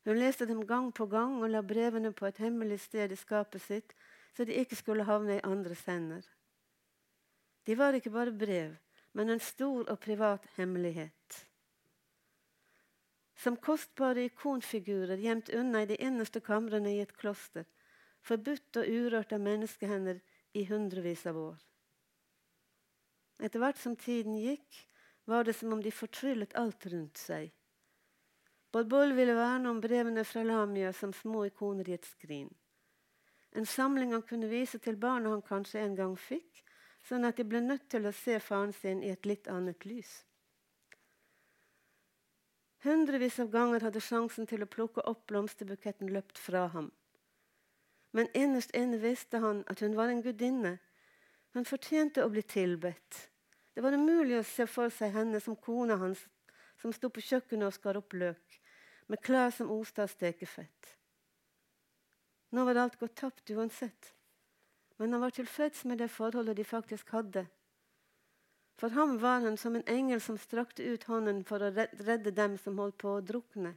Hun 0.04 0.18
leste 0.20 0.46
dem 0.46 0.66
gang 0.68 0.90
på 0.92 1.06
gang 1.08 1.38
og 1.40 1.48
la 1.48 1.62
brevene 1.64 2.12
på 2.12 2.26
et 2.28 2.40
hemmelig 2.44 2.80
sted 2.84 3.12
i 3.12 3.16
skapet 3.16 3.62
sitt, 3.64 3.94
så 4.36 4.44
de 4.44 4.56
ikke 4.60 4.76
skulle 4.76 5.06
havne 5.08 5.38
i 5.38 5.44
andres 5.46 5.84
hender. 5.88 6.24
De 7.64 7.78
var 7.78 7.96
ikke 7.96 8.12
bare 8.12 8.32
brev, 8.32 8.74
men 9.12 9.30
en 9.30 9.40
stor 9.40 9.88
og 9.88 10.00
privat 10.00 10.44
hemmelighet. 10.56 11.44
Som 13.40 13.56
kostbare 13.56 14.26
ikonfigurer 14.28 15.20
gjemt 15.20 15.48
unna 15.54 15.82
i 15.82 15.88
de 15.88 15.96
innerste 15.96 16.40
kamrene 16.44 16.92
i 16.92 17.00
et 17.00 17.16
kloster, 17.16 17.64
forbudt 18.20 18.80
og 18.80 18.88
urørt 18.88 19.32
av 19.32 19.40
menneskehender 19.40 20.20
i 20.54 20.64
hundrevis 20.68 21.24
av 21.26 21.38
år. 21.40 21.58
Etter 23.42 23.60
hvert 23.60 23.80
som 23.80 23.96
tiden 23.96 24.36
gikk, 24.38 24.84
var 25.24 25.44
det 25.44 25.56
som 25.56 25.72
om 25.72 25.82
de 25.82 25.92
fortryllet 25.92 26.54
alt 26.60 26.86
rundt 26.92 27.18
seg. 27.18 27.50
Balbol 28.74 29.12
ville 29.12 29.34
verne 29.34 29.70
om 29.70 29.80
brevene 29.80 30.24
fra 30.26 30.42
Lamia 30.42 30.92
som 30.92 31.12
små 31.14 31.44
ikoner 31.46 31.88
i 31.88 31.92
et 31.94 32.06
skrin. 32.10 32.48
En 33.54 33.66
samling 33.66 34.10
han 34.12 34.24
kunne 34.26 34.48
vise 34.50 34.80
til 34.82 34.96
barna 34.98 35.30
han 35.30 35.44
kanskje 35.46 35.78
en 35.78 35.94
gang 35.94 36.16
fikk, 36.18 36.64
sånn 37.06 37.22
at 37.28 37.38
de 37.38 37.46
ble 37.46 37.60
nødt 37.62 37.84
til 37.94 38.08
å 38.08 38.12
se 38.18 38.40
faren 38.42 38.72
sin 38.74 39.04
i 39.06 39.12
et 39.14 39.28
litt 39.30 39.46
annet 39.52 39.86
lys. 39.86 40.14
Hundrevis 42.82 43.38
av 43.44 43.52
ganger 43.54 43.86
hadde 43.86 44.02
sjansen 44.02 44.50
til 44.50 44.66
å 44.66 44.70
plukke 44.74 45.06
opp 45.06 45.22
blomsterbuketten 45.30 46.10
løpt 46.10 46.42
fra 46.42 46.64
ham. 46.74 46.90
Men 48.10 48.26
innerst 48.34 48.74
inne 48.74 48.98
visste 48.98 49.38
han 49.46 49.62
at 49.70 49.86
hun 49.86 49.94
var 49.94 50.10
en 50.10 50.26
gudinne. 50.26 50.80
Hun 51.54 51.70
fortjente 51.70 52.26
å 52.26 52.34
bli 52.34 52.42
tilbedt. 52.42 53.22
Det 53.70 53.86
var 53.86 53.94
umulig 53.94 54.40
å 54.40 54.44
se 54.50 54.66
for 54.66 54.90
seg 54.90 55.14
henne 55.14 55.38
som 55.38 55.54
kona 55.54 56.02
hans 56.02 56.26
som 56.82 56.92
sto 56.92 57.06
på 57.08 57.22
kjøkkenet 57.22 57.70
og 57.70 57.78
skar 57.78 58.02
opp 58.02 58.18
løk 58.18 58.60
med 59.06 59.20
klær 59.22 59.50
som 59.50 59.70
oste 59.70 60.04
av 60.04 60.12
stekefett. 60.12 60.94
Nå 62.54 62.64
var 62.64 62.78
alt 62.78 62.98
gått 63.00 63.16
tapt 63.18 63.50
uansett, 63.50 64.14
men 64.96 65.12
han 65.12 65.20
var 65.20 65.34
tilfreds 65.34 65.84
med 65.84 65.98
det 65.98 66.08
forholdet 66.08 66.56
de 66.56 66.64
faktisk 66.64 67.10
hadde. 67.10 67.46
For 68.78 68.94
ham 68.94 69.18
var 69.18 69.40
han 69.44 69.56
som 69.56 69.76
en 69.76 69.86
engel 69.86 70.20
som 70.20 70.38
strakte 70.38 70.82
ut 70.82 71.04
hånden 71.10 71.44
for 71.46 71.62
å 71.62 71.72
redde 71.74 72.30
dem 72.34 72.56
som 72.58 72.78
holdt 72.78 72.98
på 73.02 73.16
å 73.16 73.22
drukne. 73.22 73.74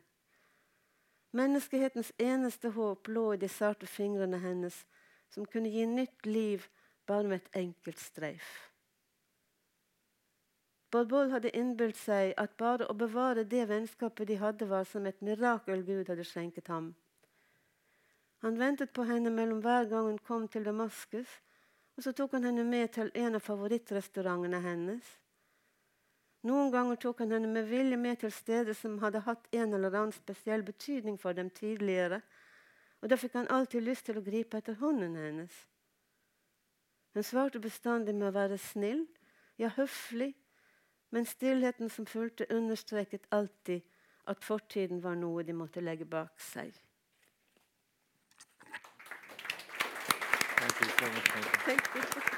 Menneskehetens 1.38 2.14
eneste 2.18 2.72
håp 2.74 3.10
lå 3.12 3.34
i 3.34 3.42
de 3.42 3.50
sarte 3.52 3.86
fingrene 3.90 4.40
hennes, 4.42 4.86
som 5.30 5.46
kunne 5.46 5.70
gi 5.70 5.86
nytt 5.86 6.26
liv 6.26 6.66
bare 7.06 7.28
med 7.28 7.42
et 7.42 7.60
enkelt 7.62 8.00
streif. 8.00 8.72
Borbol 10.92 11.34
hadde 11.34 11.52
innbilt 11.52 11.98
seg 12.00 12.32
at 12.40 12.56
bare 12.60 12.88
å 12.88 12.96
bevare 12.96 13.44
det 13.44 13.66
vennskapet 13.68 14.30
de 14.30 14.38
hadde, 14.40 14.70
var 14.70 14.88
som 14.88 15.06
et 15.06 15.20
mirakel 15.22 15.84
Gud 15.84 16.08
hadde 16.08 16.24
skjenket 16.24 16.72
ham. 16.72 16.94
Han 18.46 18.60
ventet 18.60 18.94
på 18.94 19.04
henne 19.04 19.34
mellom 19.34 19.60
hver 19.66 19.90
gang 19.92 20.08
hun 20.08 20.20
kom 20.24 20.48
til 20.48 20.64
Damaskus, 20.64 21.30
og 21.98 22.04
så 22.06 22.14
tok 22.14 22.38
han 22.38 22.46
henne 22.48 22.64
med 22.64 22.94
til 22.96 23.12
en 23.16 23.36
av 23.36 23.44
favorittrestaurantene 23.44 24.62
hennes. 24.64 25.08
Noen 26.48 26.72
ganger 26.72 27.00
tok 27.02 27.24
han 27.24 27.34
henne 27.34 27.50
med 27.52 27.68
vilje 27.68 27.98
med 27.98 28.22
til 28.22 28.32
steder 28.32 28.78
som 28.78 29.00
hadde 29.02 29.26
hatt 29.26 29.48
en 29.52 29.74
eller 29.74 29.92
annen 29.92 30.16
spesiell 30.16 30.64
betydning 30.64 31.18
for 31.20 31.36
dem 31.36 31.50
tidligere, 31.50 32.22
og 33.02 33.10
da 33.10 33.18
fikk 33.20 33.36
han 33.36 33.50
alltid 33.52 33.84
lyst 33.84 34.08
til 34.08 34.22
å 34.22 34.26
gripe 34.26 34.62
etter 34.62 34.78
hånden 34.80 35.18
hennes. 35.18 35.54
Hun 37.18 37.26
svarte 37.26 37.60
bestandig 37.60 38.14
med 38.16 38.30
å 38.30 38.36
være 38.36 38.60
snill, 38.62 39.08
ja 39.58 39.74
høflig, 39.74 40.36
men 41.10 41.26
stillheten 41.26 41.90
som 41.90 42.06
fulgte, 42.06 42.46
understreket 42.50 43.28
alltid 43.32 43.82
at 44.28 44.44
fortiden 44.44 45.04
var 45.04 45.16
noe 45.16 45.44
de 45.44 45.54
måtte 45.54 45.82
legge 45.82 46.06
bak 46.06 46.40
seg. 46.42 46.76
Thank 51.66 51.96
you. 51.96 52.37